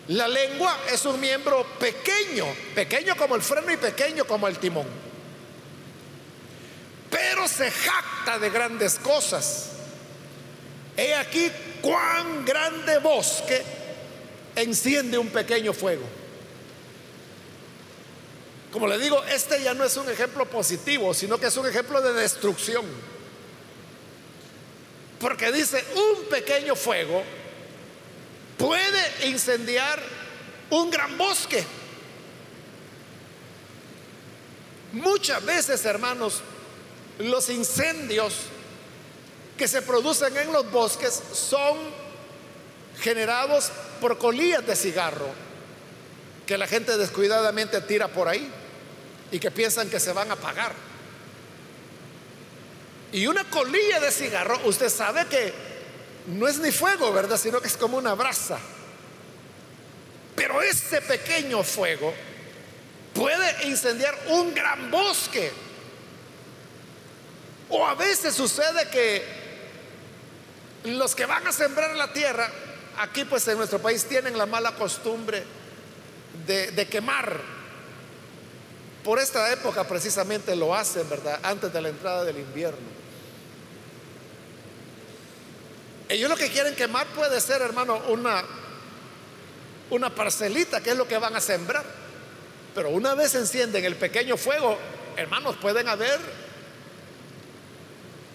la 0.09 0.27
lengua 0.27 0.77
es 0.89 1.05
un 1.05 1.19
miembro 1.19 1.65
pequeño, 1.79 2.45
pequeño 2.73 3.17
como 3.17 3.35
el 3.35 3.41
freno 3.41 3.71
y 3.71 3.77
pequeño 3.77 4.25
como 4.25 4.47
el 4.47 4.57
timón. 4.57 4.87
Pero 7.09 7.47
se 7.47 7.69
jacta 7.69 8.39
de 8.39 8.49
grandes 8.49 8.95
cosas. 8.95 9.71
He 10.97 11.13
aquí 11.13 11.51
cuán 11.81 12.43
grande 12.43 12.97
bosque 12.97 13.61
enciende 14.55 15.19
un 15.19 15.29
pequeño 15.29 15.71
fuego. 15.71 16.03
Como 18.71 18.87
le 18.87 18.97
digo, 18.97 19.23
este 19.25 19.61
ya 19.61 19.75
no 19.75 19.83
es 19.83 19.95
un 19.95 20.09
ejemplo 20.09 20.45
positivo, 20.49 21.13
sino 21.13 21.39
que 21.39 21.47
es 21.47 21.57
un 21.57 21.67
ejemplo 21.67 22.01
de 22.01 22.13
destrucción. 22.13 22.85
Porque 25.19 25.51
dice, 25.51 25.83
un 25.95 26.25
pequeño 26.25 26.75
fuego 26.75 27.23
puede 28.57 29.27
incendiar 29.27 30.01
un 30.71 30.89
gran 30.89 31.17
bosque. 31.17 31.63
Muchas 34.93 35.43
veces, 35.45 35.85
hermanos, 35.85 36.41
los 37.19 37.49
incendios 37.49 38.33
que 39.57 39.67
se 39.67 39.81
producen 39.81 40.35
en 40.37 40.51
los 40.53 40.69
bosques 40.71 41.21
son 41.33 41.77
generados 42.99 43.71
por 43.99 44.17
colillas 44.17 44.65
de 44.65 44.75
cigarro 44.75 45.47
que 46.45 46.57
la 46.57 46.65
gente 46.65 46.97
descuidadamente 46.97 47.81
tira 47.81 48.07
por 48.07 48.27
ahí 48.27 48.49
y 49.31 49.39
que 49.39 49.51
piensan 49.51 49.89
que 49.89 49.99
se 49.99 50.13
van 50.13 50.31
a 50.31 50.35
apagar. 50.35 50.71
Y 53.11 53.27
una 53.27 53.43
colilla 53.49 53.99
de 53.99 54.11
cigarro, 54.11 54.59
usted 54.65 54.89
sabe 54.89 55.25
que 55.27 55.53
no 56.27 56.47
es 56.47 56.57
ni 56.59 56.71
fuego, 56.71 57.11
¿verdad? 57.11 57.37
Sino 57.37 57.61
que 57.61 57.67
es 57.67 57.77
como 57.77 57.97
una 57.97 58.13
brasa. 58.15 58.59
Pero 60.35 60.61
ese 60.61 61.01
pequeño 61.01 61.63
fuego 61.63 62.13
puede 63.13 63.67
incendiar 63.67 64.17
un 64.29 64.53
gran 64.53 64.89
bosque. 64.89 65.51
O 67.69 67.85
a 67.85 67.95
veces 67.95 68.33
sucede 68.33 68.87
que 68.89 69.46
los 70.87 71.15
que 71.15 71.25
van 71.25 71.45
a 71.47 71.51
sembrar 71.51 71.95
la 71.95 72.13
tierra, 72.13 72.49
aquí 72.99 73.25
pues 73.25 73.47
en 73.47 73.57
nuestro 73.57 73.79
país 73.79 74.05
tienen 74.05 74.37
la 74.37 74.45
mala 74.45 74.73
costumbre 74.73 75.43
de, 76.45 76.87
quemar. 76.87 77.39
Por 79.03 79.19
esta 79.19 79.51
época 79.51 79.87
precisamente 79.87 80.55
lo 80.55 80.75
hacen, 80.75 81.09
¿verdad? 81.09 81.39
Antes 81.43 81.71
de 81.71 81.81
la 81.81 81.89
entrada 81.89 82.23
del 82.23 82.37
invierno. 82.37 82.97
Ellos 86.09 86.29
lo 86.29 86.37
que 86.37 86.49
quieren 86.49 86.75
quemar 86.75 87.07
puede 87.07 87.39
ser, 87.41 87.61
hermano, 87.61 88.01
una, 88.09 88.43
una 89.89 90.13
parcelita, 90.13 90.81
que 90.81 90.91
es 90.91 90.97
lo 90.97 91.07
que 91.07 91.17
van 91.17 91.35
a 91.35 91.41
sembrar. 91.41 91.85
Pero 92.73 92.89
una 92.89 93.13
vez 93.15 93.35
encienden 93.35 93.83
el 93.83 93.95
pequeño 93.95 94.37
fuego, 94.37 94.77
hermanos, 95.17 95.57
pueden 95.57 95.87
haber 95.87 96.19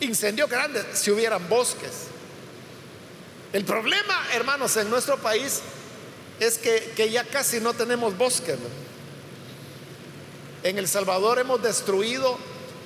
incendios 0.00 0.50
grandes 0.50 0.84
si 0.94 1.10
hubieran 1.10 1.48
bosques. 1.48 2.11
El 3.52 3.64
problema, 3.64 4.26
hermanos, 4.32 4.76
en 4.76 4.88
nuestro 4.88 5.18
país 5.18 5.60
es 6.40 6.58
que, 6.58 6.92
que 6.96 7.10
ya 7.10 7.24
casi 7.24 7.60
no 7.60 7.74
tenemos 7.74 8.16
bosques. 8.16 8.58
En 10.62 10.78
El 10.78 10.88
Salvador 10.88 11.38
hemos 11.38 11.62
destruido 11.62 12.38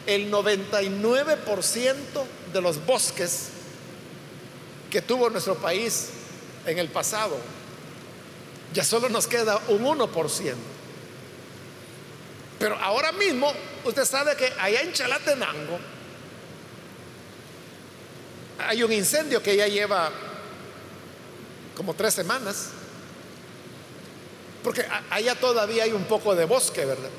el 0.07 0.31
99% 0.31 1.95
de 2.53 2.61
los 2.61 2.85
bosques 2.85 3.49
que 4.91 5.03
tuvo 5.03 5.31
nuestro 5.31 5.57
país 5.57 6.09
en 6.67 6.79
el 6.79 6.89
pasado. 6.89 7.37
Ya 8.73 8.83
solo 8.83 9.09
nos 9.09 9.27
queda 9.27 9.61
un 9.69 9.85
1%. 9.85 10.55
Pero 12.59 12.77
ahora 12.77 13.13
mismo, 13.13 13.53
usted 13.85 14.05
sabe 14.05 14.35
que 14.37 14.53
allá 14.59 14.81
en 14.81 14.93
Chalatenango 14.93 15.79
hay 18.59 18.83
un 18.83 18.93
incendio 18.93 19.43
que 19.43 19.57
ya 19.57 19.69
lleva 19.69 20.11
como 21.77 21.95
tres 21.95 22.15
semanas. 22.15 22.71
Porque 24.65 24.85
allá 25.11 25.37
todavía 25.37 25.85
hay 25.85 25.93
un 25.93 26.05
poco 26.05 26.35
de 26.35 26.45
bosque, 26.45 26.85
¿verdad? 26.85 27.11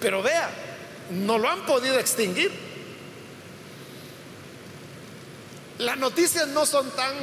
Pero 0.00 0.22
vea, 0.22 0.48
no 1.10 1.38
lo 1.38 1.50
han 1.50 1.66
podido 1.66 1.98
extinguir. 1.98 2.50
Las 5.78 5.98
noticias 5.98 6.48
no 6.48 6.64
son 6.64 6.90
tan 6.92 7.14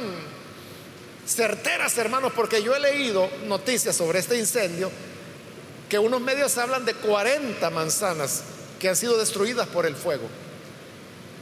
certeras, 1.26 1.96
hermanos, 1.98 2.32
porque 2.36 2.62
yo 2.62 2.74
he 2.76 2.80
leído 2.80 3.28
noticias 3.46 3.96
sobre 3.96 4.20
este 4.20 4.38
incendio 4.38 4.90
que 5.88 5.98
unos 5.98 6.20
medios 6.20 6.56
hablan 6.58 6.84
de 6.84 6.94
40 6.94 7.68
manzanas 7.70 8.42
que 8.78 8.88
han 8.88 8.96
sido 8.96 9.16
destruidas 9.18 9.68
por 9.68 9.86
el 9.86 9.96
fuego. 9.96 10.28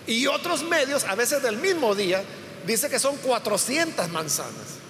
Y 0.06 0.26
otros 0.26 0.62
medios, 0.62 1.04
a 1.04 1.14
veces 1.14 1.42
del 1.42 1.56
mismo 1.56 1.94
día, 1.94 2.22
dice 2.66 2.88
que 2.88 2.98
son 2.98 3.16
400 3.16 4.08
manzanas. 4.10 4.84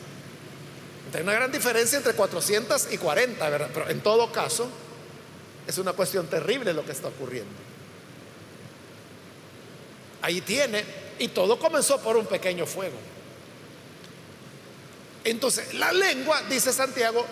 Hay 1.14 1.22
una 1.22 1.32
gran 1.32 1.52
diferencia 1.52 1.96
entre 1.96 2.14
400 2.14 2.88
y 2.90 2.98
40, 2.98 3.48
¿verdad? 3.48 3.70
Pero 3.72 3.88
en 3.88 4.00
todo 4.00 4.32
caso, 4.32 4.68
es 5.66 5.78
una 5.78 5.92
cuestión 5.92 6.26
terrible 6.26 6.72
lo 6.72 6.84
que 6.84 6.90
está 6.92 7.08
ocurriendo. 7.08 7.52
Ahí 10.22 10.40
tiene 10.40 10.84
y 11.18 11.28
todo 11.28 11.58
comenzó 11.58 12.00
por 12.00 12.16
un 12.16 12.26
pequeño 12.26 12.66
fuego. 12.66 12.96
Entonces, 15.22 15.74
la 15.74 15.92
lengua, 15.92 16.42
dice 16.50 16.72
Santiago, 16.72 17.24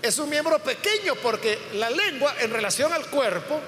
es 0.00 0.18
un 0.18 0.30
miembro 0.30 0.58
pequeño 0.60 1.14
porque 1.16 1.58
la 1.74 1.90
lengua 1.90 2.34
en 2.40 2.50
relación 2.50 2.92
al 2.92 3.06
cuerpo 3.06 3.60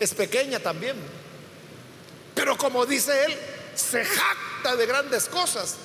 es 0.00 0.14
pequeña 0.14 0.58
también. 0.58 0.96
Pero 2.34 2.56
como 2.56 2.86
dice 2.86 3.24
él, 3.26 3.36
se 3.78 4.04
jacta 4.04 4.76
de 4.76 4.86
grandes 4.86 5.26
cosas 5.26 5.76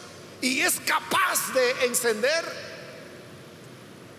y 0.41 0.61
es 0.61 0.79
capaz 0.85 1.53
de 1.53 1.85
encender 1.85 2.43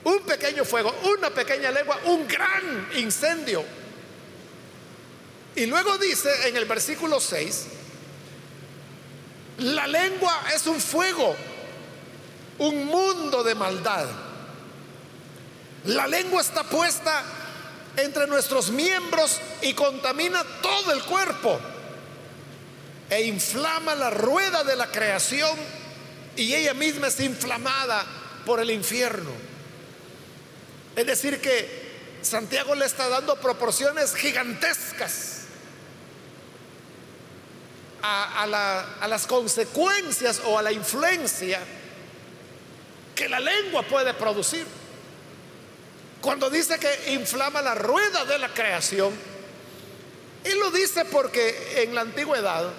un 0.05 0.21
pequeño 0.21 0.65
fuego, 0.65 0.95
una 1.05 1.31
pequeña 1.31 1.71
lengua, 1.71 1.99
un 2.05 2.27
gran 2.29 2.89
incendio. 2.97 3.65
Y 5.57 5.67
luego 5.67 5.99
dice 5.99 6.49
en 6.49 6.57
el 6.57 6.65
versículo 6.67 7.21
6, 7.21 7.67
la 9.59 9.87
lengua 9.87 10.45
es 10.55 10.67
un 10.67 10.81
fuego 10.81 11.37
un 12.59 12.87
mundo 12.87 13.43
de 13.43 13.55
maldad. 13.55 14.07
La 15.87 16.07
lengua 16.07 16.41
está 16.41 16.63
puesta 16.63 17.23
entre 17.97 18.27
nuestros 18.27 18.71
miembros 18.71 19.41
y 19.63 19.75
contamina 19.75 20.43
todo 20.63 20.93
el 20.93 21.03
cuerpo 21.03 21.61
e 23.11 23.23
inflama 23.23 23.95
la 23.95 24.11
rueda 24.11 24.65
de 24.65 24.77
la 24.77 24.91
creación 24.91 25.59
y 26.37 26.55
ella 26.55 26.75
misma 26.75 27.09
es 27.09 27.21
inflamada 27.21 28.05
por 28.45 28.61
el 28.61 28.71
infierno. 28.71 29.31
Es 30.97 31.07
decir, 31.07 31.41
que 31.41 31.85
Santiago 32.23 32.75
le 32.75 32.87
está 32.87 33.09
dando 33.09 33.37
proporciones 33.37 34.15
gigantescas 34.15 35.35
a, 38.03 39.07
las 39.09 39.27
consecuencias 39.27 40.43
o 40.45 40.59
a 40.59 40.63
la 40.63 40.73
influencia 40.73 41.61
que 43.15 43.29
la 43.29 43.41
lengua 43.41 43.83
puede 43.83 44.13
producir. 44.15 44.67
Cuando 46.21 46.51
dice 46.51 46.79
que 46.79 47.13
inflama 47.13 47.63
la 47.63 47.75
rueda 47.75 48.25
de 48.25 48.39
la 48.39 48.49
creación, 48.49 49.13
él 50.45 50.59
lo 50.59 50.71
dice 50.71 51.05
porque 51.07 51.83
en 51.83 51.95
la 51.95 52.03
antigüedad 52.03 52.71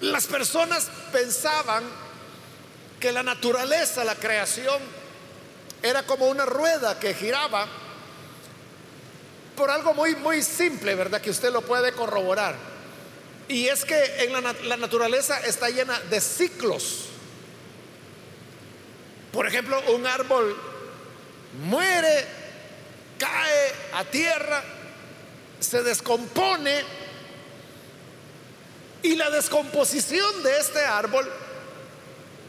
las 0.00 0.26
personas 0.26 0.88
pensaban 1.12 1.84
que 3.00 3.12
la 3.12 3.22
naturaleza, 3.22 4.04
la 4.04 4.14
creación, 4.14 4.80
era 5.82 6.02
como 6.04 6.26
una 6.26 6.44
rueda 6.44 6.98
que 6.98 7.14
giraba 7.14 7.66
por 9.56 9.70
algo 9.70 9.94
muy, 9.94 10.14
muy 10.16 10.42
simple, 10.42 10.94
¿verdad? 10.94 11.20
Que 11.20 11.30
usted 11.30 11.52
lo 11.52 11.62
puede 11.62 11.92
corroborar. 11.92 12.54
Y 13.48 13.66
es 13.68 13.84
que 13.84 14.24
en 14.24 14.32
la, 14.32 14.52
la 14.64 14.76
naturaleza 14.76 15.40
está 15.40 15.68
llena 15.70 15.98
de 16.10 16.20
ciclos. 16.20 17.06
Por 19.32 19.46
ejemplo, 19.46 19.80
un 19.92 20.06
árbol 20.06 20.56
muere, 21.64 22.26
cae 23.18 23.72
a 23.94 24.04
tierra, 24.04 24.62
se 25.60 25.82
descompone 25.82 26.82
y 29.02 29.14
la 29.16 29.30
descomposición 29.30 30.42
de 30.42 30.58
este 30.58 30.84
árbol 30.84 31.30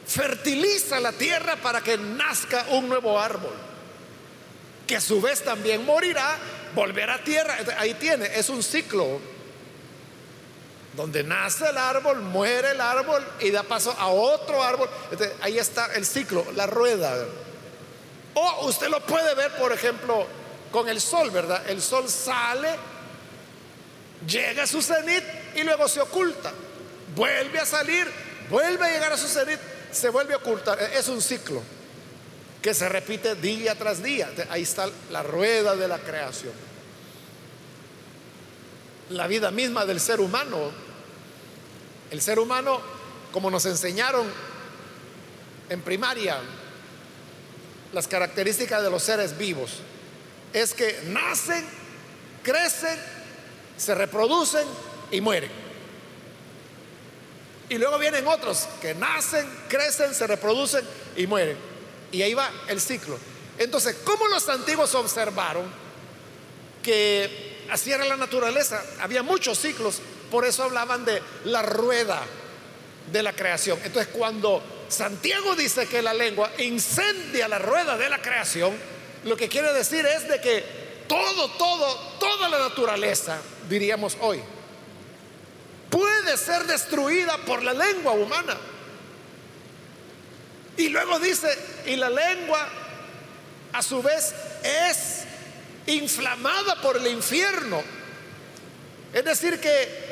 fertiliza 0.05 0.99
la 0.99 1.11
tierra 1.11 1.55
para 1.57 1.81
que 1.81 1.97
nazca 1.97 2.65
un 2.71 2.89
nuevo 2.89 3.19
árbol, 3.19 3.53
que 4.87 4.95
a 4.95 5.01
su 5.01 5.21
vez 5.21 5.43
también 5.43 5.85
morirá, 5.85 6.37
volverá 6.73 7.15
a 7.15 7.23
tierra. 7.23 7.57
Ahí 7.77 7.93
tiene, 7.93 8.25
es 8.35 8.49
un 8.49 8.63
ciclo 8.63 9.19
donde 10.95 11.23
nace 11.23 11.69
el 11.69 11.77
árbol, 11.77 12.21
muere 12.21 12.71
el 12.71 12.81
árbol 12.81 13.25
y 13.39 13.51
da 13.51 13.63
paso 13.63 13.95
a 13.97 14.07
otro 14.07 14.63
árbol. 14.63 14.89
ahí 15.41 15.59
está 15.59 15.93
el 15.93 16.05
ciclo, 16.05 16.45
la 16.55 16.65
rueda. 16.65 17.15
O 18.33 18.65
usted 18.67 18.89
lo 18.89 18.99
puede 19.05 19.35
ver, 19.35 19.55
por 19.57 19.71
ejemplo, 19.71 20.25
con 20.71 20.89
el 20.89 20.99
sol, 20.99 21.29
¿verdad? 21.29 21.69
El 21.69 21.81
sol 21.81 22.09
sale, 22.09 22.69
llega 24.27 24.63
a 24.63 24.67
su 24.67 24.81
cenit 24.81 25.23
y 25.55 25.63
luego 25.63 25.87
se 25.87 26.01
oculta. 26.01 26.51
Vuelve 27.15 27.59
a 27.59 27.65
salir, 27.65 28.07
vuelve 28.49 28.85
a 28.85 28.91
llegar 28.91 29.13
a 29.13 29.17
su 29.17 29.27
cenit 29.27 29.59
se 29.91 30.09
vuelve 30.09 30.33
a 30.33 30.37
ocultar. 30.37 30.79
Es 30.93 31.07
un 31.07 31.21
ciclo 31.21 31.61
que 32.61 32.73
se 32.73 32.89
repite 32.89 33.35
día 33.35 33.75
tras 33.75 34.03
día. 34.03 34.29
Ahí 34.49 34.63
está 34.63 34.89
la 35.11 35.23
rueda 35.23 35.75
de 35.75 35.87
la 35.87 35.99
creación. 35.99 36.53
La 39.09 39.27
vida 39.27 39.51
misma 39.51 39.85
del 39.85 39.99
ser 39.99 40.19
humano. 40.19 40.71
El 42.11 42.21
ser 42.21 42.39
humano, 42.39 42.81
como 43.31 43.49
nos 43.51 43.65
enseñaron 43.65 44.27
en 45.69 45.81
primaria, 45.81 46.37
las 47.93 48.07
características 48.07 48.83
de 48.83 48.89
los 48.89 49.03
seres 49.03 49.37
vivos, 49.37 49.77
es 50.53 50.73
que 50.73 50.99
nacen, 51.07 51.63
crecen, 52.43 52.99
se 53.77 53.93
reproducen 53.95 54.67
y 55.11 55.21
mueren. 55.21 55.51
Y 57.69 57.77
luego 57.77 57.99
vienen 57.99 58.25
otros 58.27 58.67
que 58.81 58.95
nacen, 58.95 59.47
crecen, 59.67 60.13
se 60.13 60.25
reproducen 60.25 60.83
y 61.15 61.27
mueren. 61.27 61.57
Y 62.11 62.23
ahí 62.23 62.33
va 62.33 62.49
el 62.67 62.81
ciclo. 62.81 63.17
Entonces, 63.59 63.97
¿cómo 64.03 64.27
los 64.27 64.49
antiguos 64.49 64.95
observaron 64.95 65.65
que 66.81 67.65
así 67.69 67.91
era 67.91 68.05
la 68.05 68.17
naturaleza? 68.17 68.83
Había 68.99 69.21
muchos 69.21 69.59
ciclos, 69.59 70.01
por 70.31 70.45
eso 70.45 70.63
hablaban 70.63 71.05
de 71.05 71.21
la 71.45 71.61
rueda 71.61 72.21
de 73.11 73.21
la 73.21 73.33
creación. 73.33 73.79
Entonces, 73.83 74.11
cuando 74.13 74.63
Santiago 74.87 75.55
dice 75.55 75.87
que 75.87 76.01
la 76.01 76.13
lengua 76.13 76.51
incendia 76.57 77.47
la 77.47 77.59
rueda 77.59 77.97
de 77.97 78.09
la 78.09 78.19
creación, 78.19 78.75
lo 79.25 79.37
que 79.37 79.47
quiere 79.47 79.71
decir 79.73 80.05
es 80.05 80.27
de 80.27 80.41
que 80.41 80.63
todo, 81.07 81.51
todo, 81.51 81.95
toda 82.19 82.49
la 82.49 82.59
naturaleza, 82.59 83.39
diríamos 83.67 84.17
hoy, 84.21 84.41
puede 85.89 86.37
ser 86.37 86.65
destruida 86.65 87.37
por 87.39 87.63
la 87.63 87.73
lengua 87.73 88.13
humana. 88.13 88.57
Y 90.77 90.89
luego 90.89 91.19
dice, 91.19 91.49
y 91.85 91.95
la 91.95 92.09
lengua 92.09 92.67
a 93.73 93.81
su 93.81 94.01
vez 94.01 94.33
es 94.63 95.23
inflamada 95.87 96.81
por 96.81 96.97
el 96.97 97.07
infierno. 97.07 97.81
Es 99.13 99.25
decir, 99.25 99.59
que 99.59 100.09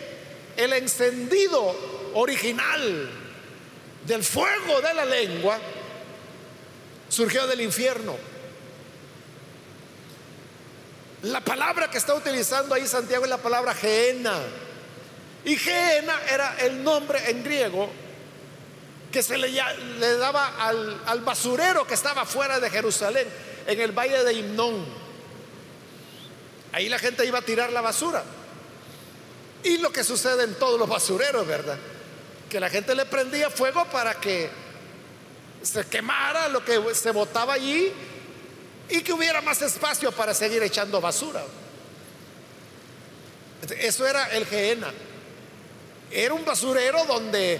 el 0.57 0.73
encendido 0.73 2.11
original 2.15 3.09
del 4.05 4.23
fuego 4.23 4.81
de 4.81 4.93
la 4.93 5.05
lengua 5.05 5.59
surgió 7.07 7.47
del 7.47 7.61
infierno. 7.61 8.17
La 11.23 11.41
palabra 11.41 11.89
que 11.89 11.97
está 11.97 12.13
utilizando 12.13 12.75
ahí 12.75 12.87
Santiago 12.87 13.23
es 13.23 13.29
la 13.29 13.37
palabra 13.37 13.73
geena 13.73 14.39
y 15.45 15.55
Geena 15.55 16.19
era 16.29 16.57
el 16.59 16.83
nombre 16.83 17.29
en 17.29 17.43
griego 17.43 17.89
que 19.11 19.23
se 19.23 19.37
le, 19.37 19.51
daba 20.17 20.55
al, 20.59 21.01
al, 21.05 21.21
basurero 21.21 21.87
que 21.87 21.93
estaba 21.93 22.25
fuera 22.25 22.59
de 22.59 22.69
Jerusalén, 22.69 23.27
en 23.65 23.79
el 23.79 23.91
valle 23.91 24.23
de 24.23 24.33
Himnón. 24.33 24.85
Ahí 26.73 26.89
la 26.89 26.99
gente 26.99 27.25
iba 27.25 27.39
a 27.39 27.41
tirar 27.41 27.71
la 27.71 27.81
basura. 27.81 28.23
Y 29.63 29.77
lo 29.77 29.91
que 29.91 30.03
sucede 30.03 30.43
en 30.43 30.55
todos 30.55 30.77
los 30.77 30.87
basureros, 30.87 31.47
¿verdad? 31.47 31.77
Que 32.49 32.59
la 32.59 32.69
gente 32.69 32.93
le 32.95 33.05
prendía 33.05 33.49
fuego 33.49 33.85
para 33.85 34.15
que 34.15 34.49
se 35.61 35.85
quemara 35.85 36.47
lo 36.49 36.63
que 36.63 36.93
se 36.93 37.11
botaba 37.11 37.53
allí 37.53 37.91
y 38.89 39.01
que 39.01 39.13
hubiera 39.13 39.41
más 39.41 39.61
espacio 39.61 40.11
para 40.11 40.33
seguir 40.33 40.61
echando 40.63 41.01
basura. 41.01 41.43
Eso 43.79 44.05
era 44.05 44.25
el 44.27 44.45
Geena. 44.45 44.93
Era 46.11 46.33
un 46.33 46.45
basurero 46.45 47.05
donde 47.05 47.59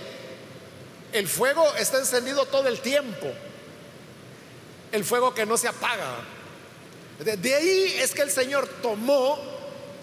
el 1.13 1.27
fuego 1.27 1.75
está 1.75 1.99
encendido 1.99 2.45
todo 2.45 2.67
el 2.67 2.79
tiempo. 2.79 3.31
El 4.91 5.03
fuego 5.03 5.33
que 5.33 5.45
no 5.45 5.57
se 5.57 5.67
apaga. 5.67 6.15
De 7.19 7.55
ahí 7.55 7.95
es 7.99 8.13
que 8.13 8.21
el 8.21 8.31
Señor 8.31 8.67
tomó 8.81 9.39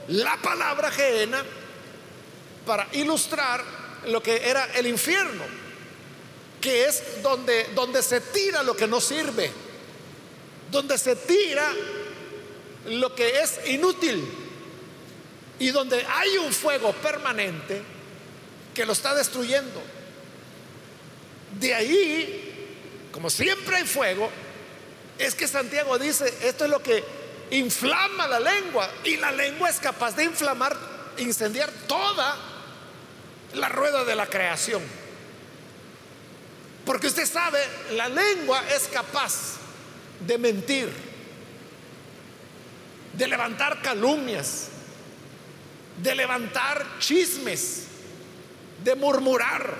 la 0.08 0.36
palabra 0.42 0.90
geena 0.90 1.44
para 2.66 2.88
ilustrar 2.92 3.62
lo 4.06 4.22
que 4.22 4.48
era 4.48 4.66
el 4.74 4.86
infierno, 4.86 5.44
que 6.60 6.84
es 6.84 7.22
donde, 7.22 7.70
donde 7.74 8.02
se 8.02 8.20
tira 8.20 8.62
lo 8.62 8.76
que 8.76 8.86
no 8.86 9.00
sirve, 9.00 9.50
donde 10.70 10.98
se 10.98 11.16
tira 11.16 11.72
lo 12.86 13.14
que 13.14 13.40
es 13.40 13.60
inútil 13.66 14.26
y 15.58 15.70
donde 15.70 16.04
hay 16.06 16.36
un 16.38 16.52
fuego 16.52 16.92
permanente 16.92 17.93
que 18.74 18.84
lo 18.84 18.92
está 18.92 19.14
destruyendo. 19.14 19.80
De 21.58 21.74
ahí, 21.74 23.08
como 23.12 23.30
siempre 23.30 23.76
hay 23.76 23.84
fuego, 23.84 24.30
es 25.18 25.34
que 25.34 25.46
Santiago 25.46 25.98
dice, 25.98 26.32
esto 26.42 26.64
es 26.64 26.70
lo 26.70 26.82
que 26.82 27.04
inflama 27.50 28.26
la 28.26 28.40
lengua 28.40 28.90
y 29.04 29.16
la 29.16 29.30
lengua 29.30 29.70
es 29.70 29.78
capaz 29.78 30.16
de 30.16 30.24
inflamar, 30.24 30.76
incendiar 31.18 31.70
toda 31.86 32.36
la 33.54 33.68
rueda 33.68 34.04
de 34.04 34.16
la 34.16 34.26
creación. 34.26 34.82
Porque 36.84 37.06
usted 37.06 37.26
sabe, 37.26 37.60
la 37.92 38.08
lengua 38.08 38.62
es 38.74 38.88
capaz 38.88 39.54
de 40.20 40.36
mentir, 40.36 40.92
de 43.12 43.28
levantar 43.28 43.80
calumnias, 43.80 44.68
de 46.02 46.14
levantar 46.14 46.84
chismes, 46.98 47.84
de 48.84 48.94
murmurar. 48.94 49.74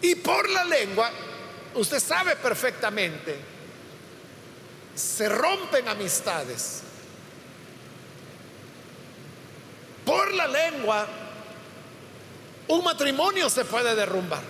Y 0.00 0.14
por 0.16 0.48
la 0.48 0.64
lengua, 0.64 1.10
usted 1.74 2.00
sabe 2.00 2.36
perfectamente, 2.36 3.36
se 4.94 5.28
rompen 5.28 5.88
amistades. 5.88 6.82
Por 10.04 10.32
la 10.34 10.46
lengua, 10.46 11.06
un 12.68 12.84
matrimonio 12.84 13.50
se 13.50 13.64
puede 13.64 13.94
derrumbar. 13.94 14.42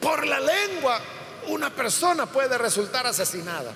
Por 0.00 0.26
la 0.26 0.40
lengua 0.40 1.00
una 1.48 1.70
persona 1.70 2.26
puede 2.26 2.56
resultar 2.58 3.06
asesinada. 3.06 3.72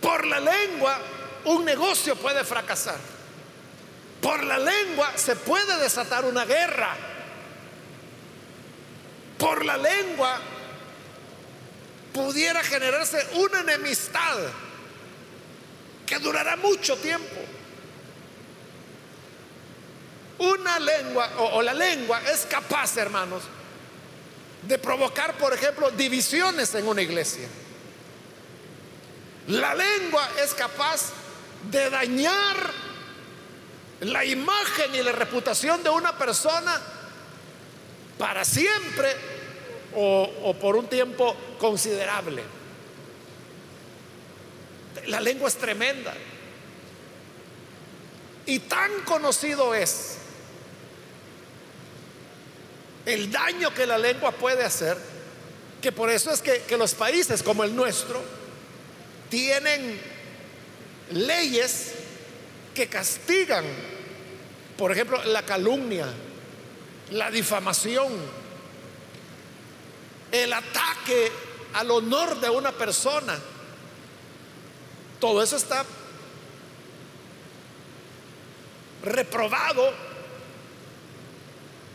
Por 0.00 0.26
la 0.26 0.40
lengua 0.40 0.98
un 1.44 1.64
negocio 1.64 2.16
puede 2.16 2.42
fracasar. 2.44 3.15
Por 4.20 4.42
la 4.44 4.58
lengua 4.58 5.12
se 5.16 5.36
puede 5.36 5.78
desatar 5.78 6.24
una 6.24 6.44
guerra. 6.44 6.96
Por 9.38 9.64
la 9.64 9.76
lengua 9.76 10.40
pudiera 12.12 12.62
generarse 12.64 13.26
una 13.34 13.60
enemistad 13.60 14.38
que 16.06 16.18
durará 16.18 16.56
mucho 16.56 16.96
tiempo. 16.96 17.36
Una 20.38 20.78
lengua 20.78 21.30
o, 21.38 21.62
la 21.62 21.74
lengua 21.74 22.20
es 22.30 22.46
capaz, 22.46 22.96
hermanos, 22.96 23.42
de 24.62 24.78
provocar, 24.78 25.36
por 25.36 25.52
ejemplo, 25.52 25.90
divisiones 25.90 26.74
en 26.74 26.86
una 26.86 27.02
iglesia. 27.02 27.48
La 29.48 29.74
lengua 29.74 30.28
es 30.42 30.54
capaz 30.54 31.12
de 31.70 31.90
dañar 31.90 32.56
la 34.00 34.24
imagen 34.24 34.94
y 34.94 35.02
la 35.02 35.12
reputación 35.12 35.82
de 35.82 35.90
una 35.90 36.16
persona 36.16 36.80
para 38.18 38.44
siempre 38.44 39.14
o, 39.94 40.54
por 40.60 40.76
un 40.76 40.86
tiempo 40.86 41.34
considerable. 41.58 42.42
La 45.06 45.20
lengua 45.20 45.48
es 45.48 45.56
tremenda. 45.56 46.14
Y 48.44 48.60
tan 48.60 49.00
conocido 49.04 49.74
es 49.74 50.18
el 53.06 53.30
daño 53.30 53.72
que 53.72 53.86
la 53.86 53.98
lengua 53.98 54.32
puede 54.32 54.64
hacer, 54.64 54.98
que 55.80 55.92
por 55.92 56.10
eso 56.10 56.30
es 56.30 56.42
que, 56.42 56.76
los 56.76 56.94
países 56.94 57.42
como 57.42 57.64
el 57.64 57.74
nuestro 57.74 58.20
tienen 59.30 60.00
leyes 61.12 61.92
que 62.76 62.88
castigan, 62.88 63.64
por 64.76 64.92
ejemplo, 64.92 65.24
la 65.24 65.42
calumnia, 65.46 66.06
la 67.10 67.30
difamación, 67.30 68.12
el 70.30 70.52
ataque 70.52 71.32
al 71.72 71.90
honor 71.90 72.38
de 72.38 72.50
una 72.50 72.72
persona. 72.72 73.38
Todo 75.18 75.42
eso 75.42 75.56
está 75.56 75.86
reprobado 79.02 79.90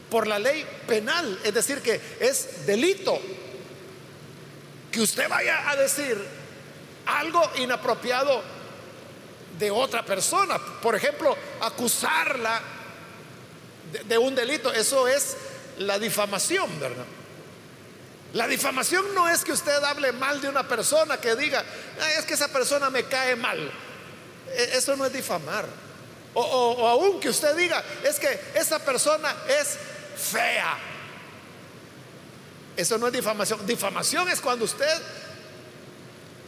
por 0.09 0.25
la 0.25 0.39
ley 0.39 0.65
penal, 0.87 1.39
es 1.43 1.53
decir, 1.53 1.81
que 1.81 2.01
es 2.19 2.65
delito 2.65 3.21
que 4.91 5.01
usted 5.01 5.29
vaya 5.29 5.69
a 5.69 5.75
decir 5.75 6.17
algo 7.05 7.47
inapropiado 7.57 8.60
de 9.57 9.71
otra 9.71 10.03
persona, 10.03 10.57
por 10.81 10.95
ejemplo, 10.95 11.35
acusarla 11.61 12.61
de, 14.05 14.17
un 14.17 14.35
delito, 14.35 14.71
eso 14.71 15.07
es 15.07 15.35
la 15.79 15.99
difamación, 15.99 16.79
¿verdad? 16.79 17.05
La 18.33 18.47
difamación 18.47 19.13
no 19.13 19.27
es 19.27 19.43
que 19.43 19.51
usted 19.51 19.83
hable 19.83 20.13
mal 20.13 20.39
de 20.41 20.47
una 20.47 20.67
persona, 20.67 21.19
que 21.19 21.35
diga, 21.35 21.63
es 22.17 22.25
que 22.25 22.33
esa 22.33 22.47
persona 22.47 22.89
me 22.89 23.03
cae 23.03 23.35
mal. 23.35 23.71
E, 24.47 24.77
eso 24.77 24.95
no 24.95 25.05
es 25.05 25.11
difamar. 25.11 25.65
O, 26.33 26.41
o, 26.41 26.87
aún 26.87 27.19
que 27.19 27.27
usted 27.27 27.53
diga, 27.55 27.83
es 28.03 28.17
que 28.19 28.39
esa 28.55 28.79
persona 28.79 29.35
es 29.47 29.77
fea. 30.15 30.77
Eso 32.77 32.97
no 32.97 33.07
es 33.07 33.13
difamación. 33.13 33.65
Difamación 33.67 34.29
es 34.29 34.39
cuando 34.39 34.63
usted 34.63 35.01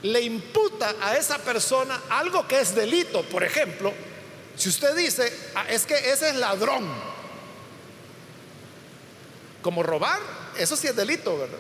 le 0.03 0.21
imputa 0.21 0.95
a 1.01 1.15
esa 1.15 1.37
persona 1.39 2.01
algo 2.09 2.47
que 2.47 2.59
es 2.59 2.75
delito. 2.75 3.23
Por 3.23 3.43
ejemplo, 3.43 3.93
si 4.55 4.69
usted 4.69 4.95
dice, 4.95 5.31
ah, 5.55 5.65
es 5.69 5.85
que 5.85 5.95
ese 5.95 6.29
es 6.29 6.35
ladrón, 6.35 6.87
como 9.61 9.81
robar, 9.81 10.19
eso 10.57 10.75
sí 10.75 10.87
es 10.87 10.95
delito, 10.95 11.37
¿verdad? 11.37 11.59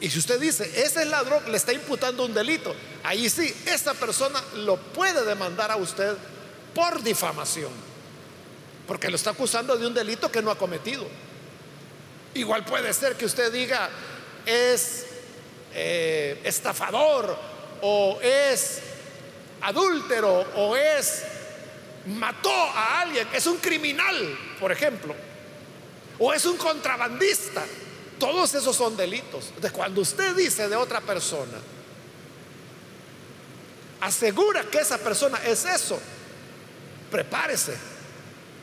Y 0.00 0.10
si 0.10 0.18
usted 0.18 0.38
dice, 0.38 0.64
ese 0.76 1.02
es 1.02 1.08
ladrón, 1.08 1.50
le 1.50 1.56
está 1.56 1.72
imputando 1.72 2.24
un 2.24 2.32
delito, 2.32 2.74
ahí 3.02 3.28
sí, 3.28 3.52
esa 3.66 3.94
persona 3.94 4.40
lo 4.56 4.76
puede 4.76 5.24
demandar 5.24 5.72
a 5.72 5.76
usted 5.76 6.14
por 6.74 7.02
difamación, 7.02 7.72
porque 8.86 9.08
lo 9.08 9.16
está 9.16 9.30
acusando 9.30 9.76
de 9.76 9.86
un 9.86 9.94
delito 9.94 10.30
que 10.30 10.42
no 10.42 10.50
ha 10.50 10.58
cometido. 10.58 11.06
Igual 12.34 12.64
puede 12.64 12.92
ser 12.92 13.16
que 13.16 13.24
usted 13.24 13.50
diga 13.50 13.88
es 14.46 15.06
eh, 15.74 16.40
estafador 16.44 17.36
o 17.82 18.18
es 18.22 18.80
adúltero 19.60 20.46
o 20.56 20.76
es 20.76 21.24
mató 22.06 22.50
a 22.50 23.02
alguien, 23.02 23.28
es 23.32 23.46
un 23.46 23.58
criminal, 23.58 24.38
por 24.58 24.72
ejemplo, 24.72 25.14
o 26.18 26.32
es 26.32 26.44
un 26.46 26.56
contrabandista. 26.56 27.64
Todos 28.18 28.54
esos 28.54 28.74
son 28.74 28.96
delitos. 28.96 29.46
Entonces, 29.48 29.72
cuando 29.72 30.00
usted 30.00 30.34
dice 30.34 30.68
de 30.68 30.74
otra 30.74 31.00
persona, 31.00 31.58
asegura 34.00 34.64
que 34.64 34.78
esa 34.78 34.98
persona 34.98 35.38
es 35.44 35.64
eso, 35.64 36.00
prepárese, 37.10 37.76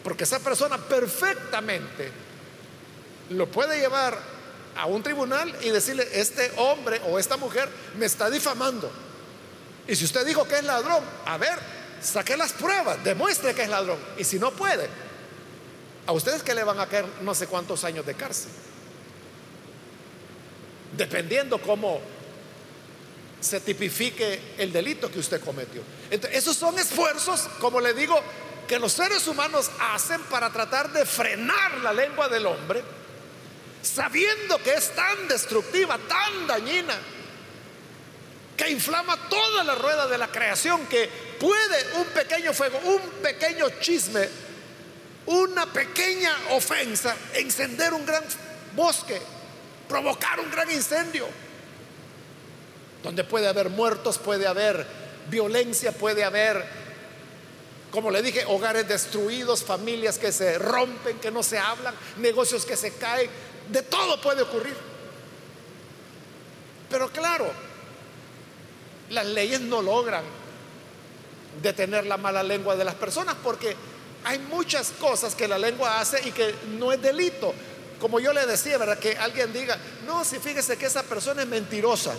porque 0.04 0.26
esa 0.26 0.40
persona 0.40 0.78
perfectamente 0.78 2.12
lo 3.30 3.48
puede 3.48 3.80
llevar 3.80 4.35
a 4.76 4.86
un 4.88 5.02
tribunal 5.02 5.56
y 5.62 5.70
decirle, 5.70 6.08
este 6.14 6.52
hombre 6.58 7.02
o 7.08 7.18
esta 7.18 7.38
mujer 7.38 7.70
me 7.98 8.06
está 8.06 8.30
difamando. 8.30 8.92
Y 9.88 9.96
si 9.96 10.06
usted 10.06 10.26
dijo 10.26 10.48
que 10.48 10.56
es 10.56 10.64
ladrón, 10.64 11.04
a 11.26 11.38
ver, 11.38 11.58
saque 12.02 12.36
las 12.36 12.54
pruebas, 12.54 13.04
demuestre 13.04 13.54
que 13.54 13.64
es 13.64 13.70
ladrón. 13.70 14.00
Y 14.18 14.24
si 14.24 14.40
no 14.40 14.52
puede, 14.52 14.88
a 16.08 16.12
ustedes 16.12 16.44
que 16.44 16.54
le 16.54 16.64
van 16.64 16.80
a 16.80 16.88
caer 16.88 17.06
no 17.22 17.34
sé 17.34 17.48
cuántos 17.48 17.84
años 17.84 18.06
de 18.06 18.14
cárcel. 18.16 18.52
Dependiendo 20.98 21.62
cómo 21.62 22.02
se 23.40 23.60
tipifique 23.60 24.56
el 24.58 24.74
delito 24.74 25.12
que 25.12 25.20
usted 25.20 25.42
cometió. 25.42 25.82
Entonces, 26.10 26.40
esos 26.40 26.58
son 26.58 26.78
esfuerzos, 26.80 27.42
como 27.60 27.80
le 27.80 27.94
digo, 27.94 28.20
que 28.68 28.80
los 28.80 28.92
seres 28.92 29.28
humanos 29.28 29.70
hacen 29.80 30.22
para 30.24 30.52
tratar 30.52 30.92
de 30.92 31.06
frenar 31.06 31.78
la 31.84 31.94
lengua 31.94 32.28
del 32.28 32.46
hombre 32.48 32.84
sabiendo 33.86 34.58
que 34.64 34.74
es 34.74 34.96
tan 34.96 35.28
destructiva, 35.28 35.98
tan 35.98 36.48
dañina, 36.48 36.98
que 38.58 38.70
inflama 38.70 39.30
toda 39.30 39.64
la 39.64 39.76
rueda 39.76 40.08
de 40.08 40.18
la 40.18 40.28
creación, 40.28 40.86
que 40.88 41.10
puede 41.40 42.00
un 42.00 42.06
pequeño 42.08 42.54
fuego, 42.54 42.80
un 42.86 43.02
pequeño 43.22 43.70
chisme, 43.80 44.28
una 45.28 45.66
pequeña 45.72 46.34
ofensa, 46.52 47.16
encender 47.34 47.94
un 47.94 48.06
gran 48.06 48.24
bosque, 48.76 49.22
provocar 49.88 50.40
un 50.40 50.50
gran 50.50 50.70
incendio, 50.72 51.28
donde 53.04 53.24
puede 53.24 53.48
haber 53.48 53.70
muertos, 53.70 54.18
puede 54.18 54.48
haber 54.48 54.86
violencia, 55.30 55.92
puede 55.92 56.24
haber, 56.24 56.66
como 57.92 58.10
le 58.10 58.22
dije, 58.22 58.46
hogares 58.46 58.88
destruidos, 58.88 59.64
familias 59.64 60.18
que 60.18 60.32
se 60.32 60.58
rompen, 60.58 61.20
que 61.20 61.30
no 61.30 61.44
se 61.44 61.60
hablan, 61.60 61.94
negocios 62.18 62.66
que 62.66 62.78
se 62.78 62.94
caen, 62.94 63.30
de 63.72 63.82
todo 63.82 64.20
puede 64.22 64.42
ocurrir. 64.42 64.76
Pero 66.90 67.10
claro, 67.10 67.52
las 69.10 69.26
leyes 69.26 69.62
no 69.62 69.82
logran 69.82 70.24
detener 71.62 72.06
la 72.06 72.18
mala 72.18 72.44
lengua 72.44 72.76
de 72.76 72.84
las 72.84 72.96
personas 72.96 73.36
porque 73.44 73.76
hay 74.24 74.40
muchas 74.40 74.92
cosas 74.92 75.36
que 75.36 75.48
la 75.48 75.58
lengua 75.58 76.00
hace 76.00 76.28
y 76.28 76.32
que 76.32 76.54
no 76.78 76.92
es 76.92 77.02
delito. 77.02 77.54
Como 78.00 78.20
yo 78.20 78.34
le 78.34 78.46
decía, 78.46 78.78
¿verdad? 78.78 79.00
Que 79.00 79.18
alguien 79.18 79.54
diga, 79.54 79.78
no, 80.06 80.26
si 80.26 80.40
fíjese 80.40 80.78
que 80.78 80.86
esa 80.88 81.04
persona 81.04 81.44
es 81.44 81.48
mentirosa. 81.48 82.14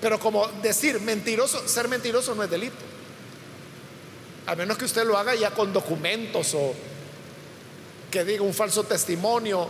Pero 0.00 0.18
como 0.20 0.46
decir 0.62 1.00
mentiroso, 1.00 1.66
ser 1.66 1.88
mentiroso 1.88 2.34
no 2.34 2.42
es 2.42 2.50
delito. 2.50 2.76
A 4.46 4.54
menos 4.54 4.76
que 4.76 4.84
usted 4.84 5.04
lo 5.04 5.16
haga 5.16 5.34
ya 5.34 5.50
con 5.50 5.72
documentos 5.72 6.54
o, 6.54 6.74
que 8.14 8.24
diga 8.24 8.44
un 8.44 8.54
falso 8.54 8.84
testimonio 8.84 9.68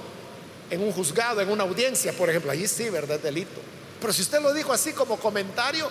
en 0.69 0.83
un 0.83 0.93
juzgado, 0.93 1.41
en 1.41 1.49
una 1.49 1.65
audiencia, 1.65 2.13
por 2.13 2.29
ejemplo, 2.29 2.51
allí 2.51 2.69
sí, 2.69 2.91
¿verdad? 2.91 3.17
Es 3.17 3.23
delito. 3.23 3.59
Pero 3.99 4.13
si 4.13 4.21
usted 4.21 4.43
lo 4.43 4.53
dijo 4.53 4.71
así 4.71 4.93
como 4.93 5.19
comentario, 5.19 5.91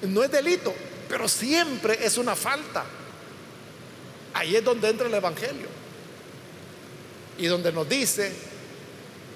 no 0.00 0.24
es 0.24 0.30
delito, 0.30 0.74
pero 1.10 1.28
siempre 1.28 1.98
es 2.02 2.16
una 2.16 2.34
falta. 2.34 2.86
Ahí 4.32 4.56
es 4.56 4.64
donde 4.64 4.88
entra 4.88 5.08
el 5.08 5.12
Evangelio. 5.12 5.66
Y 7.36 7.46
donde 7.48 7.70
nos 7.70 7.86
dice 7.86 8.32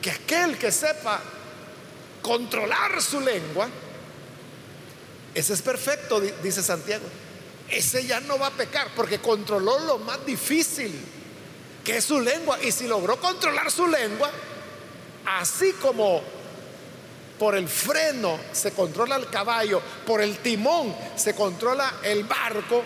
que 0.01 0.11
aquel 0.11 0.57
que 0.57 0.73
sepa 0.73 1.21
controlar 2.23 3.03
su 3.03 3.21
lengua, 3.21 3.69
ese 5.35 5.53
es 5.53 5.61
perfecto, 5.61 6.19
dice 6.43 6.63
Santiago. 6.63 7.05
ese 7.69 8.07
ya 8.07 8.21
no 8.21 8.39
va 8.39 8.47
a 8.47 8.53
pecar 8.53 8.89
porque 8.97 9.19
controló 9.19 9.81
lo 9.81 9.99
más 9.99 10.25
difícil, 10.25 10.99
que 11.87 11.99
es 11.99 12.05
su 12.05 12.21
lengua. 12.21 12.59
Y 12.63 12.73
si 12.73 12.89
logró 12.89 13.19
controlar 13.21 13.71
su 13.71 13.87
lengua, 13.87 14.29
así 15.25 15.73
como 15.75 16.21
por 17.39 17.55
el 17.55 17.69
freno 17.69 18.41
se 18.53 18.73
controla 18.73 19.15
el 19.15 19.29
caballo, 19.29 19.81
por 20.05 20.21
el 20.21 20.39
timón 20.39 20.95
se 21.15 21.35
controla 21.37 21.95
el 22.03 22.25
barco, 22.25 22.83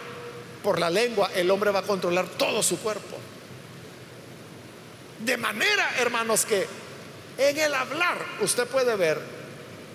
por 0.62 0.78
la 0.78 0.90
lengua 0.90 1.30
el 1.34 1.50
hombre 1.50 1.70
va 1.70 1.78
a 1.78 1.82
controlar 1.82 2.28
todo 2.28 2.62
su 2.62 2.78
cuerpo. 2.78 3.16
De 5.20 5.38
manera, 5.38 5.94
hermanos, 5.98 6.44
que 6.44 6.66
en 7.38 7.58
el 7.58 7.72
hablar 7.72 8.18
usted 8.42 8.66
puede 8.66 8.96
ver, 8.96 9.18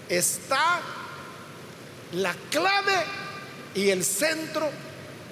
está 0.10 0.80
la 2.14 2.34
clave 2.49 3.03
y 3.76 3.89
el 3.91 4.03
centro 4.03 4.68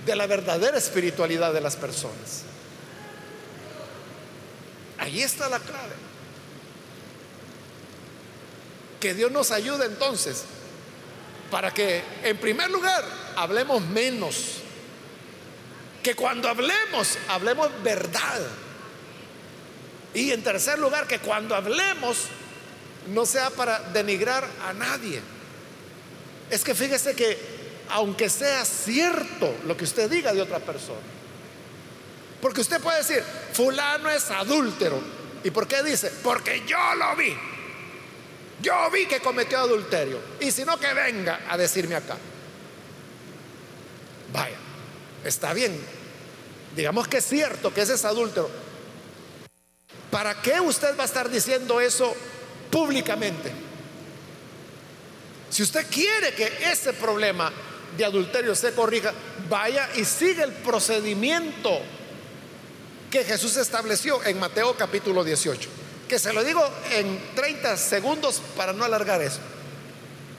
de 0.06 0.16
la 0.16 0.28
verdadera 0.28 0.78
espiritualidad 0.78 1.54
de 1.54 1.62
las 1.62 1.76
personas. 1.76 2.53
Ahí 5.04 5.22
está 5.22 5.50
la 5.50 5.60
clave. 5.60 5.96
Que 9.02 9.14
Dios 9.14 9.32
nos 9.34 9.52
ayude 9.52 9.86
entonces 9.86 10.46
para 11.52 11.74
que, 11.74 12.02
en 12.24 12.38
primer 12.38 12.72
lugar, 12.72 13.04
hablemos 13.36 13.82
menos. 13.82 14.60
Que 16.02 16.16
cuando 16.16 16.48
hablemos, 16.48 17.18
hablemos 17.28 17.70
verdad. 17.84 18.48
Y 20.14 20.32
en 20.32 20.42
tercer 20.42 20.80
lugar, 20.80 21.06
que 21.06 21.20
cuando 21.20 21.54
hablemos, 21.54 22.20
no 23.08 23.26
sea 23.26 23.50
para 23.50 23.80
denigrar 23.80 24.48
a 24.66 24.72
nadie. 24.72 25.20
Es 26.50 26.64
que 26.64 26.74
fíjese 26.74 27.14
que, 27.14 27.38
aunque 27.90 28.30
sea 28.30 28.64
cierto 28.64 29.54
lo 29.66 29.76
que 29.76 29.84
usted 29.84 30.10
diga 30.10 30.34
de 30.34 30.42
otra 30.42 30.60
persona, 30.60 31.02
porque 32.44 32.60
usted 32.60 32.82
puede 32.82 32.98
decir, 32.98 33.24
fulano 33.54 34.10
es 34.10 34.30
adúltero. 34.30 35.00
¿Y 35.46 35.52
por 35.52 35.66
qué 35.66 35.82
dice? 35.82 36.12
Porque 36.22 36.64
yo 36.68 36.78
lo 36.98 37.16
vi. 37.16 37.34
Yo 38.62 38.92
vi 38.92 39.06
que 39.06 39.22
cometió 39.22 39.60
adulterio. 39.60 40.20
Y 40.42 40.52
si 40.52 40.66
no, 40.66 40.78
que 40.78 40.94
venga 40.94 41.46
a 41.48 41.58
decirme 41.58 41.96
acá. 41.96 42.18
Vaya, 44.34 44.58
está 45.24 45.54
bien. 45.54 45.74
Digamos 46.76 47.08
que 47.08 47.20
es 47.20 47.26
cierto 47.26 47.74
que 47.74 47.80
ese 47.80 47.94
es 47.94 48.04
adúltero. 48.04 48.52
¿Para 50.12 50.42
qué 50.42 50.60
usted 50.60 50.98
va 50.98 51.04
a 51.04 51.06
estar 51.06 51.30
diciendo 51.30 51.80
eso 51.80 52.14
públicamente? 52.70 53.54
Si 55.50 55.64
usted 55.64 55.88
quiere 55.90 56.34
que 56.34 56.52
ese 56.70 56.92
problema 56.92 57.54
de 57.96 58.04
adulterio 58.04 58.54
se 58.54 58.74
corrija, 58.74 59.14
vaya 59.48 59.90
y 59.96 60.04
siga 60.04 60.44
el 60.44 60.52
procedimiento 60.52 62.03
que 63.14 63.24
Jesús 63.24 63.58
estableció 63.58 64.24
en 64.24 64.40
Mateo 64.40 64.76
capítulo 64.76 65.24
18 65.24 65.70
que 66.10 66.18
se 66.18 66.34
lo 66.34 66.44
digo 66.44 66.68
en 66.94 67.20
30 67.36 67.78
segundos 67.78 68.42
para 68.58 68.74
no 68.74 68.84
alargar 68.84 69.22
eso. 69.22 69.38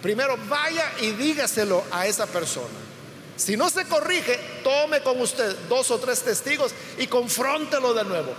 Primero, 0.02 0.36
vaya 0.48 0.92
y 1.00 1.12
dígaselo 1.12 1.84
a 1.92 2.08
esa 2.08 2.26
persona. 2.26 2.74
Si 3.36 3.56
no 3.56 3.70
se 3.70 3.84
corrige, 3.84 4.38
tome 4.64 5.02
con 5.02 5.20
usted 5.20 5.56
dos 5.68 5.92
o 5.92 5.98
tres 5.98 6.22
testigos 6.22 6.72
y 6.98 7.06
confróntelo 7.06 7.94
de 7.94 8.04
nuevo. 8.04 8.34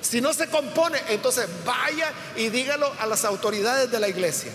Si 0.00 0.20
no 0.20 0.32
se 0.32 0.48
compone, 0.48 1.02
entonces 1.08 1.48
vaya 1.64 2.12
y 2.36 2.48
dígalo 2.48 2.92
a 3.00 3.06
las 3.06 3.24
autoridades 3.24 3.90
de 3.90 3.98
la 3.98 4.08
iglesia. 4.08 4.52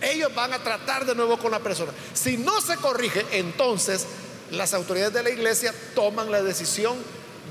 Ellos 0.00 0.34
van 0.34 0.52
a 0.52 0.58
tratar 0.58 1.06
de 1.06 1.14
nuevo 1.14 1.38
con 1.38 1.52
la 1.52 1.60
persona. 1.60 1.92
Si 2.14 2.36
no 2.36 2.60
se 2.60 2.76
corrige, 2.76 3.24
entonces 3.30 4.06
las 4.50 4.74
autoridades 4.74 5.14
de 5.14 5.22
la 5.22 5.30
iglesia 5.30 5.72
toman 5.94 6.32
la 6.32 6.42
decisión 6.42 6.96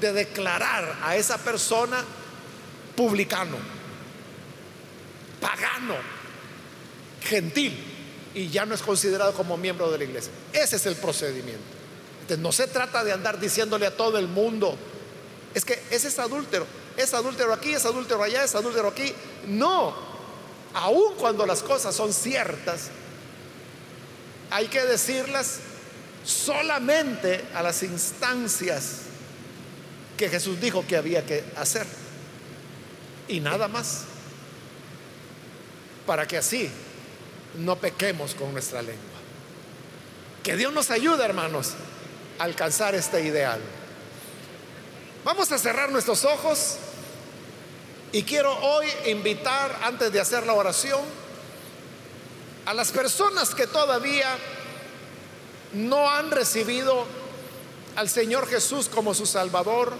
de 0.02 0.12
declarar 0.12 0.98
a 1.04 1.16
esa 1.16 1.38
persona 1.38 2.04
publicano 2.96 3.58
pagano, 5.42 5.96
gentil, 7.22 7.76
y 8.34 8.48
ya 8.50 8.66
no 8.66 8.76
es 8.76 8.82
considerado 8.82 9.34
como 9.34 9.58
miembro 9.58 9.92
de 9.92 9.98
la 9.98 10.04
iglesia. 10.06 10.32
Ese 10.54 10.78
es 10.78 10.86
el 10.86 10.96
procedimiento. 10.96 11.82
No 12.38 12.54
se 12.54 12.68
trata 12.68 13.04
de 13.04 13.12
andar 13.12 13.40
diciéndole 13.40 13.86
a 13.86 13.98
todo 13.98 14.18
el 14.18 14.28
mundo, 14.28 14.78
es 15.54 15.66
que 15.66 15.82
ese 15.90 16.08
es 16.08 16.18
adúltero, 16.18 16.66
es 16.96 17.14
adúltero 17.14 17.52
aquí, 17.52 17.74
es 17.74 17.84
adúltero 17.84 18.24
allá, 18.24 18.44
es 18.44 18.56
adúltero 18.56 18.88
aquí. 18.88 19.14
No, 19.48 19.94
aun 20.74 21.16
cuando 21.16 21.46
las 21.46 21.62
cosas 21.62 21.94
son 21.94 22.14
ciertas, 22.14 22.90
hay 24.50 24.68
que 24.68 24.82
decirlas 24.86 25.60
solamente 26.24 27.44
a 27.54 27.64
las 27.64 27.84
instancias 27.84 29.11
que 30.22 30.30
Jesús 30.30 30.62
dijo 30.62 30.86
que 30.88 30.96
había 30.96 31.26
que 31.26 31.44
hacer. 31.58 31.88
Y 33.28 33.40
nada 33.40 33.68
más 33.68 34.04
para 36.06 36.28
que 36.28 36.38
así 36.38 36.70
no 37.58 37.76
pequemos 37.78 38.36
con 38.36 38.54
nuestra 38.54 38.84
lengua. 38.84 39.02
Que 40.44 40.56
Dios 40.56 40.72
nos 40.74 40.92
ayude, 40.92 41.26
hermanos, 41.26 41.72
a 42.38 42.44
alcanzar 42.44 42.94
este 42.94 43.24
ideal. 43.24 43.60
Vamos 45.26 45.52
a 45.52 45.58
cerrar 45.58 45.92
nuestros 45.92 46.24
ojos 46.24 46.78
y 48.12 48.22
quiero 48.22 48.56
hoy 48.60 48.86
invitar, 49.08 49.76
antes 49.82 50.12
de 50.12 50.20
hacer 50.20 50.46
la 50.46 50.54
oración, 50.54 51.02
a 52.68 52.76
las 52.76 52.92
personas 52.92 53.56
que 53.56 53.66
todavía 53.66 54.38
no 55.74 56.08
han 56.08 56.30
recibido 56.30 57.08
al 57.96 58.10
Señor 58.10 58.48
Jesús 58.48 58.90
como 58.90 59.14
su 59.14 59.26
Salvador. 59.26 59.94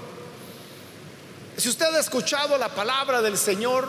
Si 1.58 1.70
usted 1.70 1.94
ha 1.94 2.00
escuchado 2.00 2.58
la 2.58 2.70
palabra 2.70 3.22
del 3.22 3.38
Señor, 3.38 3.88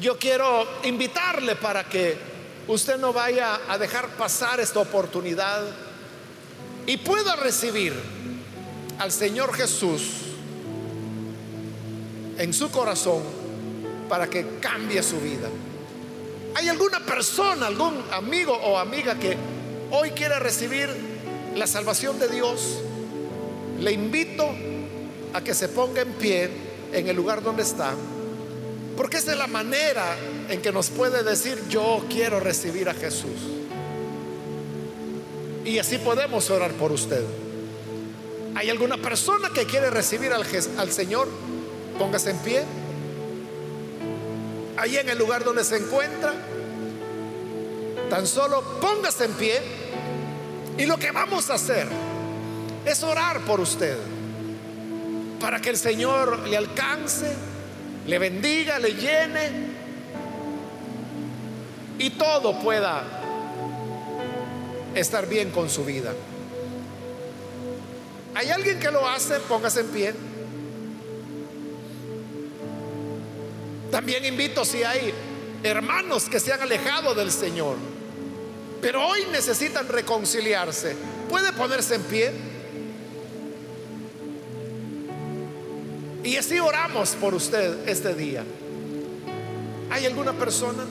yo 0.00 0.18
quiero 0.18 0.66
invitarle 0.84 1.56
para 1.56 1.88
que 1.88 2.16
usted 2.68 2.98
no 2.98 3.12
vaya 3.12 3.60
a 3.68 3.78
dejar 3.78 4.08
pasar 4.16 4.60
esta 4.60 4.80
oportunidad 4.80 5.62
y 6.86 6.96
pueda 6.98 7.36
recibir 7.36 7.94
al 8.98 9.12
Señor 9.12 9.54
Jesús 9.54 10.02
en 12.38 12.52
su 12.52 12.70
corazón 12.70 13.22
para 14.08 14.28
que 14.28 14.58
cambie 14.60 15.02
su 15.02 15.20
vida. 15.20 15.48
¿Hay 16.54 16.68
alguna 16.68 17.00
persona, 17.00 17.66
algún 17.66 18.02
amigo 18.12 18.54
o 18.54 18.78
amiga 18.78 19.14
que 19.16 19.36
hoy 19.90 20.10
quiere 20.10 20.38
recibir 20.38 21.15
la 21.56 21.66
salvación 21.66 22.18
de 22.18 22.28
Dios? 22.28 22.78
Le 23.80 23.92
invito 23.92 24.46
a 25.32 25.42
que 25.42 25.54
se 25.54 25.68
ponga 25.68 26.02
en 26.02 26.12
pie 26.12 26.50
en 26.92 27.08
el 27.08 27.16
lugar 27.16 27.42
donde 27.42 27.62
está. 27.62 27.92
Porque 28.96 29.18
esa 29.18 29.32
es 29.32 29.38
la 29.38 29.46
manera 29.46 30.16
en 30.48 30.62
que 30.62 30.72
nos 30.72 30.88
puede 30.88 31.22
decir, 31.22 31.62
yo 31.68 32.04
quiero 32.08 32.40
recibir 32.40 32.88
a 32.88 32.94
Jesús. 32.94 33.40
Y 35.64 35.78
así 35.78 35.98
podemos 35.98 36.48
orar 36.50 36.72
por 36.72 36.92
usted. 36.92 37.22
¿Hay 38.54 38.70
alguna 38.70 38.96
persona 38.96 39.50
que 39.50 39.66
quiere 39.66 39.90
recibir 39.90 40.32
al, 40.32 40.46
al 40.78 40.92
Señor? 40.92 41.28
Póngase 41.98 42.30
en 42.30 42.38
pie. 42.38 42.62
Ahí 44.78 44.96
en 44.96 45.08
el 45.08 45.18
lugar 45.18 45.44
donde 45.44 45.64
se 45.64 45.76
encuentra. 45.76 46.32
Tan 48.08 48.26
solo 48.26 48.62
póngase 48.80 49.24
en 49.24 49.32
pie. 49.32 49.60
Y 50.78 50.86
lo 50.86 50.98
que 50.98 51.10
vamos 51.10 51.50
a 51.50 51.54
hacer 51.54 51.88
es 52.84 53.02
orar 53.02 53.40
por 53.40 53.60
usted. 53.60 53.96
Para 55.40 55.60
que 55.60 55.70
el 55.70 55.76
Señor 55.76 56.48
le 56.48 56.56
alcance 56.56 57.34
le 58.06 58.18
bendiga, 58.18 58.78
le 58.78 58.94
llene 58.94 59.50
y 61.98 62.10
todo 62.10 62.60
pueda 62.60 63.02
estar 64.94 65.28
bien 65.28 65.50
con 65.50 65.68
su 65.68 65.84
vida. 65.84 66.12
¿Hay 68.34 68.50
alguien 68.50 68.78
que 68.78 68.90
lo 68.90 69.08
hace? 69.08 69.40
Póngase 69.40 69.80
en 69.80 69.86
pie. 69.88 70.14
También 73.90 74.24
invito 74.24 74.64
si 74.64 74.84
hay 74.84 75.12
hermanos 75.62 76.28
que 76.28 76.38
se 76.38 76.52
han 76.52 76.60
alejado 76.60 77.14
del 77.14 77.32
Señor, 77.32 77.76
pero 78.86 79.04
hoy 79.04 79.26
necesitan 79.32 79.88
reconciliarse. 79.88 80.94
¿Puede 81.28 81.52
ponerse 81.52 81.96
en 81.96 82.02
pie? 82.02 82.30
Y 86.22 86.36
así 86.36 86.60
oramos 86.60 87.16
por 87.16 87.34
usted 87.34 87.88
este 87.88 88.14
día. 88.14 88.44
¿Hay 89.90 90.06
alguna 90.06 90.34
persona? 90.34 90.84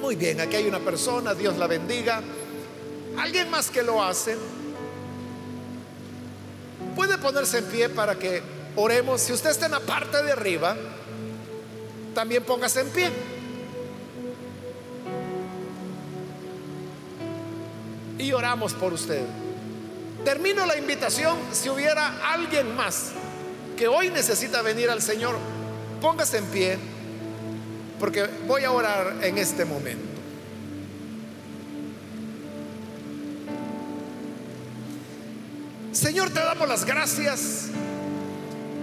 Muy 0.00 0.16
bien, 0.16 0.40
aquí 0.40 0.56
hay 0.56 0.66
una 0.66 0.80
persona, 0.80 1.32
Dios 1.32 1.56
la 1.58 1.68
bendiga. 1.68 2.20
¿Alguien 3.16 3.48
más 3.48 3.70
que 3.70 3.84
lo 3.84 4.02
hace? 4.02 4.36
Puede 6.96 7.18
ponerse 7.18 7.58
en 7.58 7.66
pie 7.66 7.88
para 7.88 8.18
que 8.18 8.42
oremos. 8.74 9.20
Si 9.20 9.32
usted 9.32 9.50
está 9.50 9.66
en 9.66 9.72
la 9.72 9.80
parte 9.80 10.20
de 10.24 10.32
arriba, 10.32 10.76
también 12.16 12.42
póngase 12.42 12.80
en 12.80 12.88
pie. 12.88 13.33
Y 18.18 18.32
oramos 18.32 18.74
por 18.74 18.92
usted. 18.92 19.24
Termino 20.24 20.64
la 20.66 20.76
invitación. 20.76 21.36
Si 21.52 21.68
hubiera 21.68 22.32
alguien 22.32 22.74
más 22.74 23.10
que 23.76 23.88
hoy 23.88 24.10
necesita 24.10 24.62
venir 24.62 24.90
al 24.90 25.02
Señor, 25.02 25.36
póngase 26.00 26.38
en 26.38 26.46
pie, 26.46 26.78
porque 28.00 28.28
voy 28.46 28.64
a 28.64 28.72
orar 28.72 29.16
en 29.22 29.38
este 29.38 29.64
momento. 29.64 30.14
Señor, 35.92 36.30
te 36.30 36.40
damos 36.40 36.68
las 36.68 36.84
gracias 36.84 37.68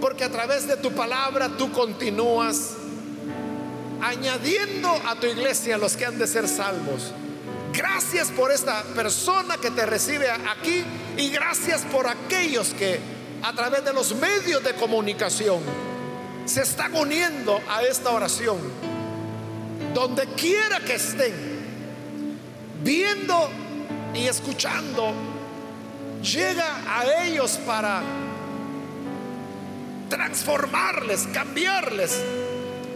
porque 0.00 0.24
a 0.24 0.30
través 0.30 0.66
de 0.66 0.76
tu 0.76 0.92
palabra 0.92 1.48
tú 1.56 1.70
continúas 1.70 2.72
añadiendo 4.00 4.88
a 5.06 5.14
tu 5.14 5.26
iglesia 5.26 5.78
los 5.78 5.96
que 5.96 6.06
han 6.06 6.18
de 6.18 6.26
ser 6.26 6.48
salvos. 6.48 7.12
Gracias 7.72 8.28
por 8.28 8.52
esta 8.52 8.82
persona 8.94 9.56
que 9.56 9.70
te 9.70 9.86
recibe 9.86 10.30
aquí 10.30 10.84
y 11.16 11.30
gracias 11.30 11.82
por 11.82 12.06
aquellos 12.06 12.74
que 12.74 13.00
a 13.42 13.52
través 13.54 13.82
de 13.84 13.94
los 13.94 14.14
medios 14.14 14.62
de 14.62 14.74
comunicación 14.74 15.60
se 16.44 16.62
están 16.62 16.94
uniendo 16.94 17.58
a 17.70 17.82
esta 17.82 18.10
oración. 18.10 18.58
Donde 19.94 20.26
quiera 20.34 20.80
que 20.80 20.94
estén, 20.94 21.34
viendo 22.82 23.48
y 24.14 24.26
escuchando, 24.26 25.12
llega 26.22 26.82
a 26.86 27.24
ellos 27.24 27.58
para 27.66 28.02
transformarles, 30.10 31.26
cambiarles, 31.32 32.20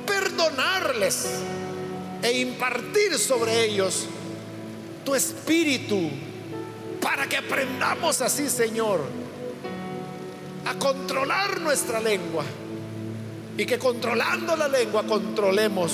perdonarles 0.06 1.26
e 2.22 2.40
impartir 2.40 3.18
sobre 3.18 3.64
ellos 3.64 4.06
tu 5.06 5.14
espíritu 5.14 6.10
para 7.00 7.28
que 7.28 7.36
aprendamos 7.36 8.20
así, 8.20 8.50
Señor, 8.50 9.00
a 10.66 10.74
controlar 10.74 11.60
nuestra 11.60 12.00
lengua 12.00 12.44
y 13.56 13.64
que 13.64 13.78
controlando 13.78 14.56
la 14.56 14.66
lengua 14.66 15.04
controlemos 15.04 15.92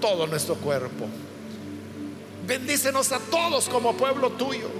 todo 0.00 0.28
nuestro 0.28 0.54
cuerpo. 0.54 1.06
Bendícenos 2.46 3.10
a 3.10 3.18
todos 3.18 3.68
como 3.68 3.94
pueblo 3.96 4.30
tuyo. 4.30 4.70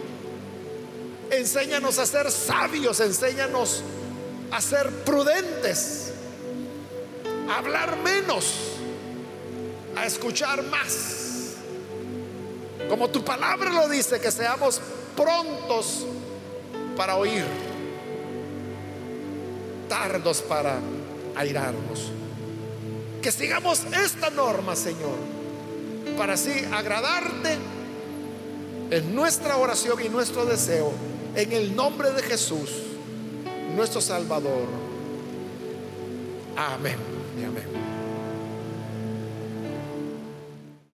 Enséñanos 1.30 1.98
a 1.98 2.06
ser 2.06 2.30
sabios, 2.30 3.00
enséñanos 3.00 3.82
a 4.52 4.60
ser 4.60 4.88
prudentes, 5.04 6.12
a 7.50 7.58
hablar 7.58 7.98
menos, 7.98 8.54
a 9.96 10.06
escuchar 10.06 10.62
más. 10.62 11.27
Como 12.88 13.08
tu 13.08 13.24
palabra 13.24 13.70
lo 13.70 13.88
dice, 13.88 14.20
que 14.20 14.30
seamos 14.30 14.80
prontos 15.16 16.06
para 16.96 17.16
oír, 17.16 17.44
tardos 19.88 20.42
para 20.42 20.78
airarnos. 21.36 22.10
Que 23.22 23.30
sigamos 23.32 23.84
esta 23.84 24.30
norma, 24.30 24.74
Señor, 24.74 25.16
para 26.16 26.34
así 26.34 26.64
agradarte 26.72 27.58
en 28.90 29.14
nuestra 29.14 29.56
oración 29.56 30.00
y 30.04 30.08
nuestro 30.08 30.46
deseo, 30.46 30.92
en 31.34 31.52
el 31.52 31.76
nombre 31.76 32.10
de 32.12 32.22
Jesús, 32.22 32.70
nuestro 33.76 34.00
Salvador. 34.00 34.66
Amén 36.56 36.96
y 37.38 37.44
amén. 37.44 37.67